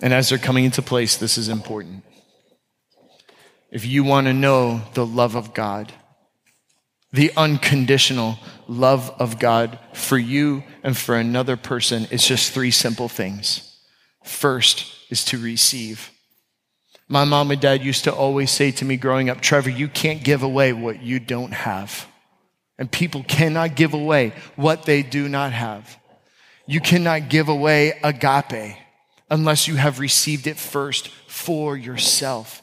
And 0.00 0.14
as 0.14 0.30
they're 0.30 0.38
coming 0.38 0.64
into 0.64 0.80
place, 0.80 1.14
this 1.18 1.36
is 1.36 1.50
important. 1.50 2.04
If 3.70 3.84
you 3.84 4.02
want 4.02 4.28
to 4.28 4.32
know 4.32 4.80
the 4.94 5.04
love 5.04 5.34
of 5.34 5.52
God, 5.52 5.92
the 7.12 7.32
unconditional 7.36 8.38
love 8.66 9.14
of 9.18 9.38
God 9.38 9.78
for 9.92 10.16
you 10.16 10.64
and 10.82 10.96
for 10.96 11.16
another 11.16 11.58
person, 11.58 12.08
it's 12.10 12.26
just 12.26 12.52
three 12.52 12.70
simple 12.70 13.10
things. 13.10 13.78
First 14.24 14.86
is 15.10 15.22
to 15.26 15.38
receive. 15.38 16.10
My 17.08 17.24
mom 17.24 17.50
and 17.50 17.60
dad 17.60 17.84
used 17.84 18.04
to 18.04 18.14
always 18.14 18.50
say 18.50 18.70
to 18.70 18.86
me 18.86 18.96
growing 18.96 19.28
up, 19.28 19.42
Trevor, 19.42 19.68
you 19.68 19.88
can't 19.88 20.24
give 20.24 20.42
away 20.42 20.72
what 20.72 21.02
you 21.02 21.20
don't 21.20 21.52
have. 21.52 22.06
And 22.82 22.90
people 22.90 23.22
cannot 23.22 23.76
give 23.76 23.94
away 23.94 24.32
what 24.56 24.86
they 24.86 25.04
do 25.04 25.28
not 25.28 25.52
have. 25.52 26.00
You 26.66 26.80
cannot 26.80 27.28
give 27.28 27.48
away 27.48 27.92
agape 28.02 28.76
unless 29.30 29.68
you 29.68 29.76
have 29.76 30.00
received 30.00 30.48
it 30.48 30.58
first 30.58 31.06
for 31.28 31.76
yourself. 31.76 32.60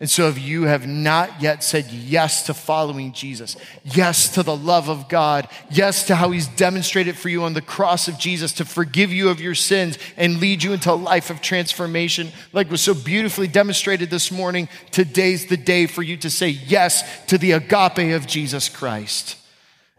And 0.00 0.10
so, 0.10 0.26
if 0.26 0.40
you 0.40 0.64
have 0.64 0.88
not 0.88 1.40
yet 1.40 1.62
said 1.62 1.86
yes 1.86 2.46
to 2.46 2.54
following 2.54 3.12
Jesus, 3.12 3.56
yes 3.84 4.34
to 4.34 4.42
the 4.42 4.56
love 4.56 4.88
of 4.88 5.08
God, 5.08 5.46
yes 5.70 6.08
to 6.08 6.16
how 6.16 6.32
He's 6.32 6.48
demonstrated 6.48 7.16
for 7.16 7.28
you 7.28 7.44
on 7.44 7.54
the 7.54 7.62
cross 7.62 8.08
of 8.08 8.18
Jesus 8.18 8.52
to 8.54 8.64
forgive 8.64 9.12
you 9.12 9.28
of 9.28 9.40
your 9.40 9.54
sins 9.54 10.00
and 10.16 10.40
lead 10.40 10.64
you 10.64 10.72
into 10.72 10.90
a 10.90 10.94
life 10.94 11.30
of 11.30 11.40
transformation, 11.40 12.32
like 12.52 12.72
was 12.72 12.80
so 12.80 12.92
beautifully 12.92 13.46
demonstrated 13.46 14.10
this 14.10 14.32
morning, 14.32 14.68
today's 14.90 15.46
the 15.46 15.56
day 15.56 15.86
for 15.86 16.02
you 16.02 16.16
to 16.16 16.28
say 16.28 16.48
yes 16.48 17.24
to 17.26 17.38
the 17.38 17.52
agape 17.52 18.16
of 18.16 18.26
Jesus 18.26 18.68
Christ. 18.68 19.36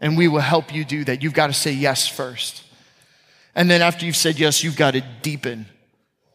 And 0.02 0.18
we 0.18 0.28
will 0.28 0.40
help 0.40 0.74
you 0.74 0.84
do 0.84 1.04
that. 1.04 1.22
You've 1.22 1.32
got 1.32 1.46
to 1.46 1.54
say 1.54 1.72
yes 1.72 2.06
first. 2.06 2.64
And 3.54 3.70
then, 3.70 3.80
after 3.80 4.04
you've 4.04 4.16
said 4.16 4.38
yes, 4.38 4.62
you've 4.62 4.76
got 4.76 4.90
to 4.90 5.00
deepen 5.22 5.66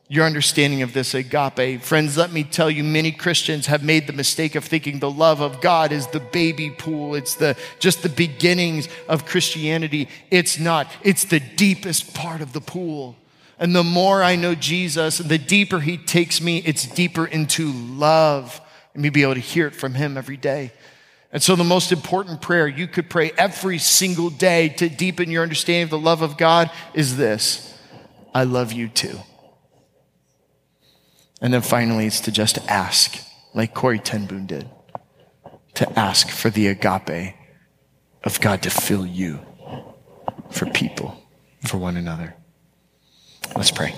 your 0.09 0.25
understanding 0.25 0.81
of 0.81 0.93
this 0.93 1.13
agape. 1.13 1.81
Friends, 1.81 2.17
let 2.17 2.31
me 2.31 2.43
tell 2.43 2.71
you, 2.71 2.83
many 2.83 3.11
Christians 3.11 3.65
have 3.65 3.83
made 3.83 4.07
the 4.07 4.13
mistake 4.13 4.55
of 4.55 4.63
thinking 4.63 4.99
the 4.99 5.11
love 5.11 5.41
of 5.41 5.59
God 5.59 5.91
is 5.91 6.07
the 6.07 6.21
baby 6.21 6.69
pool. 6.69 7.13
It's 7.13 7.35
the, 7.35 7.57
just 7.79 8.03
the 8.03 8.09
beginnings 8.09 8.87
of 9.09 9.25
Christianity. 9.25 10.07
It's 10.31 10.57
not. 10.59 10.89
It's 11.03 11.25
the 11.25 11.41
deepest 11.41 12.13
part 12.13 12.41
of 12.41 12.53
the 12.53 12.61
pool. 12.61 13.17
And 13.59 13.75
the 13.75 13.83
more 13.83 14.23
I 14.23 14.35
know 14.37 14.55
Jesus, 14.55 15.19
and 15.19 15.29
the 15.29 15.37
deeper 15.37 15.79
he 15.79 15.97
takes 15.97 16.39
me, 16.39 16.59
it's 16.59 16.87
deeper 16.87 17.25
into 17.25 17.71
love. 17.73 18.61
And 18.93 19.03
me 19.03 19.09
be 19.09 19.23
able 19.23 19.33
to 19.33 19.39
hear 19.41 19.67
it 19.67 19.75
from 19.75 19.95
him 19.95 20.17
every 20.17 20.37
day. 20.37 20.71
And 21.31 21.43
so, 21.43 21.55
the 21.55 21.63
most 21.63 21.91
important 21.91 22.41
prayer 22.41 22.67
you 22.67 22.87
could 22.87 23.09
pray 23.09 23.31
every 23.37 23.79
single 23.79 24.29
day 24.29 24.69
to 24.69 24.87
deepen 24.87 25.29
your 25.29 25.43
understanding 25.43 25.83
of 25.83 25.89
the 25.89 25.99
love 25.99 26.21
of 26.21 26.37
God 26.37 26.71
is 26.93 27.17
this 27.17 27.77
I 28.33 28.43
love 28.43 28.71
you 28.71 28.87
too. 28.87 29.19
And 31.41 31.53
then 31.53 31.61
finally, 31.61 32.07
it's 32.07 32.21
to 32.21 32.31
just 32.31 32.57
ask, 32.67 33.19
like 33.53 33.73
Corrie 33.73 33.99
ten 33.99 34.25
Boom 34.25 34.45
did, 34.45 34.69
to 35.75 35.99
ask 35.99 36.29
for 36.29 36.49
the 36.49 36.67
agape 36.67 37.35
of 38.23 38.41
God 38.41 38.63
to 38.63 38.69
fill 38.69 39.05
you 39.05 39.39
for 40.49 40.65
people, 40.65 41.21
for 41.65 41.77
one 41.77 41.97
another. 41.97 42.35
Let's 43.55 43.71
pray. 43.71 43.93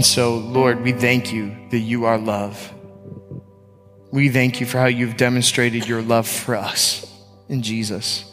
And 0.00 0.06
so, 0.06 0.38
Lord, 0.38 0.80
we 0.80 0.92
thank 0.92 1.30
you 1.30 1.54
that 1.68 1.80
you 1.80 2.06
are 2.06 2.16
love. 2.16 2.72
We 4.10 4.30
thank 4.30 4.58
you 4.58 4.64
for 4.64 4.78
how 4.78 4.86
you've 4.86 5.18
demonstrated 5.18 5.86
your 5.86 6.00
love 6.00 6.26
for 6.26 6.54
us 6.54 7.06
in 7.50 7.60
Jesus. 7.60 8.24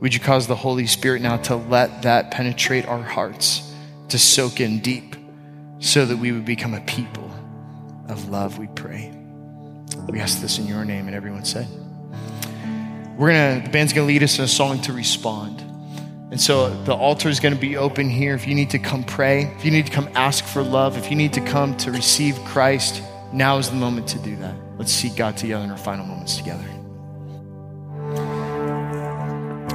Would 0.00 0.12
you 0.12 0.20
cause 0.20 0.46
the 0.46 0.54
Holy 0.54 0.86
Spirit 0.86 1.22
now 1.22 1.38
to 1.38 1.56
let 1.56 2.02
that 2.02 2.30
penetrate 2.30 2.84
our 2.84 3.02
hearts, 3.02 3.72
to 4.10 4.18
soak 4.18 4.60
in 4.60 4.80
deep, 4.80 5.16
so 5.78 6.04
that 6.04 6.18
we 6.18 6.30
would 6.30 6.44
become 6.44 6.74
a 6.74 6.82
people 6.82 7.30
of 8.10 8.28
love, 8.28 8.58
we 8.58 8.66
pray. 8.66 9.10
We 10.10 10.20
ask 10.20 10.42
this 10.42 10.58
in 10.58 10.66
your 10.66 10.84
name, 10.84 11.06
and 11.06 11.16
everyone 11.16 11.46
said. 11.46 11.68
We're 13.16 13.32
gonna, 13.32 13.62
the 13.64 13.70
band's 13.70 13.94
gonna 13.94 14.06
lead 14.06 14.22
us 14.22 14.36
in 14.36 14.44
a 14.44 14.46
song 14.46 14.82
to 14.82 14.92
respond. 14.92 15.71
And 16.32 16.40
so 16.40 16.70
the 16.84 16.94
altar 16.94 17.28
is 17.28 17.40
gonna 17.40 17.56
be 17.56 17.76
open 17.76 18.08
here. 18.08 18.34
If 18.34 18.48
you 18.48 18.54
need 18.54 18.70
to 18.70 18.78
come 18.78 19.04
pray, 19.04 19.52
if 19.54 19.66
you 19.66 19.70
need 19.70 19.84
to 19.84 19.92
come 19.92 20.08
ask 20.14 20.46
for 20.46 20.62
love, 20.62 20.96
if 20.96 21.10
you 21.10 21.14
need 21.14 21.34
to 21.34 21.42
come 21.42 21.76
to 21.76 21.92
receive 21.92 22.42
Christ, 22.46 23.02
now 23.34 23.58
is 23.58 23.68
the 23.68 23.76
moment 23.76 24.08
to 24.08 24.18
do 24.18 24.34
that. 24.36 24.54
Let's 24.78 24.90
seek 24.90 25.14
God 25.14 25.36
together 25.36 25.62
in 25.62 25.70
our 25.70 25.76
final 25.76 26.06
moments 26.06 26.38
together. 26.38 26.64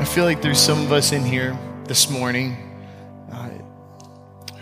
I 0.01 0.03
feel 0.03 0.25
like 0.25 0.41
there's 0.41 0.59
some 0.59 0.81
of 0.81 0.91
us 0.91 1.11
in 1.11 1.23
here 1.23 1.55
this 1.83 2.09
morning 2.09 2.57
uh, 3.31 3.49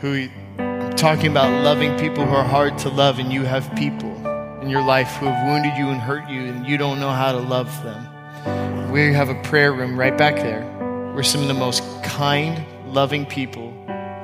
who 0.01 0.27
I'm 0.59 0.93
talking 0.97 1.31
about 1.31 1.63
loving 1.63 1.97
people 1.97 2.25
who 2.25 2.35
are 2.35 2.43
hard 2.43 2.77
to 2.79 2.89
love, 2.89 3.19
and 3.19 3.31
you 3.31 3.43
have 3.43 3.73
people 3.77 4.13
in 4.61 4.69
your 4.69 4.83
life 4.83 5.15
who 5.15 5.27
have 5.27 5.47
wounded 5.47 5.77
you 5.77 5.87
and 5.87 6.01
hurt 6.01 6.29
you, 6.29 6.41
and 6.41 6.67
you 6.67 6.77
don't 6.77 6.99
know 6.99 7.11
how 7.11 7.31
to 7.31 7.39
love 7.39 7.71
them. 7.85 8.91
We 8.91 9.13
have 9.13 9.29
a 9.29 9.41
prayer 9.43 9.71
room 9.71 9.97
right 9.97 10.17
back 10.17 10.35
there 10.35 10.74
where 11.15 11.23
some 11.23 11.41
of 11.41 11.47
the 11.47 11.53
most 11.53 11.81
kind, 12.03 12.65
loving 12.93 13.25
people 13.25 13.73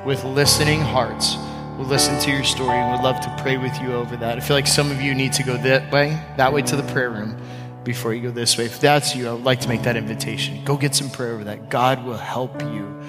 with 0.04 0.22
listening 0.24 0.80
hearts 0.80 1.36
we 1.72 1.78
will 1.78 1.86
listen 1.86 2.20
to 2.20 2.30
your 2.30 2.44
story 2.44 2.76
and 2.76 2.92
would 2.92 3.02
love 3.02 3.18
to 3.22 3.34
pray 3.42 3.56
with 3.56 3.80
you 3.80 3.94
over 3.94 4.14
that. 4.18 4.36
I 4.36 4.40
feel 4.40 4.54
like 4.54 4.66
some 4.66 4.90
of 4.90 5.00
you 5.00 5.14
need 5.14 5.32
to 5.32 5.42
go 5.42 5.56
that 5.56 5.90
way, 5.90 6.20
that 6.36 6.52
way 6.52 6.60
to 6.60 6.76
the 6.76 6.82
prayer 6.92 7.10
room 7.10 7.34
before 7.82 8.12
you 8.12 8.20
go 8.20 8.30
this 8.30 8.58
way. 8.58 8.66
If 8.66 8.78
that's 8.78 9.16
you, 9.16 9.26
I 9.26 9.32
would 9.32 9.44
like 9.44 9.60
to 9.60 9.68
make 9.68 9.82
that 9.84 9.96
invitation. 9.96 10.62
Go 10.66 10.76
get 10.76 10.94
some 10.94 11.08
prayer 11.08 11.32
over 11.32 11.44
that. 11.44 11.70
God 11.70 12.04
will 12.04 12.18
help 12.18 12.60
you. 12.60 13.02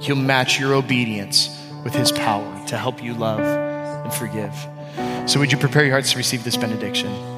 He'll 0.00 0.16
match 0.16 0.58
your 0.58 0.74
obedience 0.74 1.50
with 1.84 1.94
His 1.94 2.10
power 2.10 2.66
to 2.68 2.78
help 2.78 3.02
you 3.02 3.12
love 3.12 3.40
and 3.40 4.12
forgive. 4.14 4.54
So, 5.30 5.38
would 5.38 5.52
you 5.52 5.58
prepare 5.58 5.84
your 5.84 5.92
hearts 5.92 6.12
to 6.12 6.16
receive 6.16 6.42
this 6.42 6.56
benediction? 6.56 7.35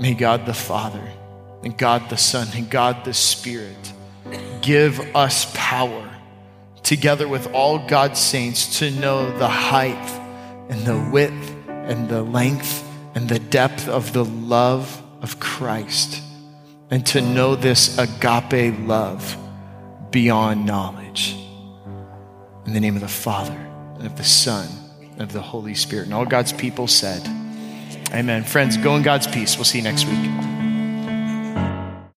May 0.00 0.14
God 0.14 0.46
the 0.46 0.54
Father, 0.54 1.06
and 1.62 1.76
God 1.76 2.08
the 2.08 2.16
Son, 2.16 2.48
and 2.54 2.70
God 2.70 3.04
the 3.04 3.12
Spirit 3.12 3.92
give 4.62 4.98
us 5.14 5.50
power 5.54 6.10
together 6.82 7.28
with 7.28 7.52
all 7.52 7.86
God's 7.86 8.18
saints 8.18 8.78
to 8.78 8.90
know 8.90 9.30
the 9.38 9.48
height 9.48 10.20
and 10.70 10.86
the 10.86 10.98
width 11.12 11.54
and 11.68 12.08
the 12.08 12.22
length 12.22 12.82
and 13.14 13.28
the 13.28 13.38
depth 13.38 13.88
of 13.88 14.14
the 14.14 14.24
love 14.24 15.02
of 15.20 15.38
Christ 15.38 16.22
and 16.90 17.04
to 17.06 17.20
know 17.20 17.54
this 17.54 17.98
agape 17.98 18.74
love 18.80 19.36
beyond 20.10 20.64
knowledge. 20.64 21.36
In 22.64 22.72
the 22.72 22.80
name 22.80 22.94
of 22.94 23.02
the 23.02 23.08
Father 23.08 23.58
and 23.96 24.06
of 24.06 24.16
the 24.16 24.24
Son 24.24 24.66
and 25.12 25.20
of 25.20 25.32
the 25.32 25.42
Holy 25.42 25.74
Spirit. 25.74 26.06
And 26.06 26.14
all 26.14 26.24
God's 26.24 26.52
people 26.52 26.86
said, 26.86 27.22
Amen. 28.12 28.44
Friends, 28.44 28.76
go 28.76 28.96
in 28.96 29.02
God's 29.02 29.26
peace. 29.26 29.56
We'll 29.56 29.64
see 29.64 29.78
you 29.78 29.84
next 29.84 30.06
week. 30.06 30.69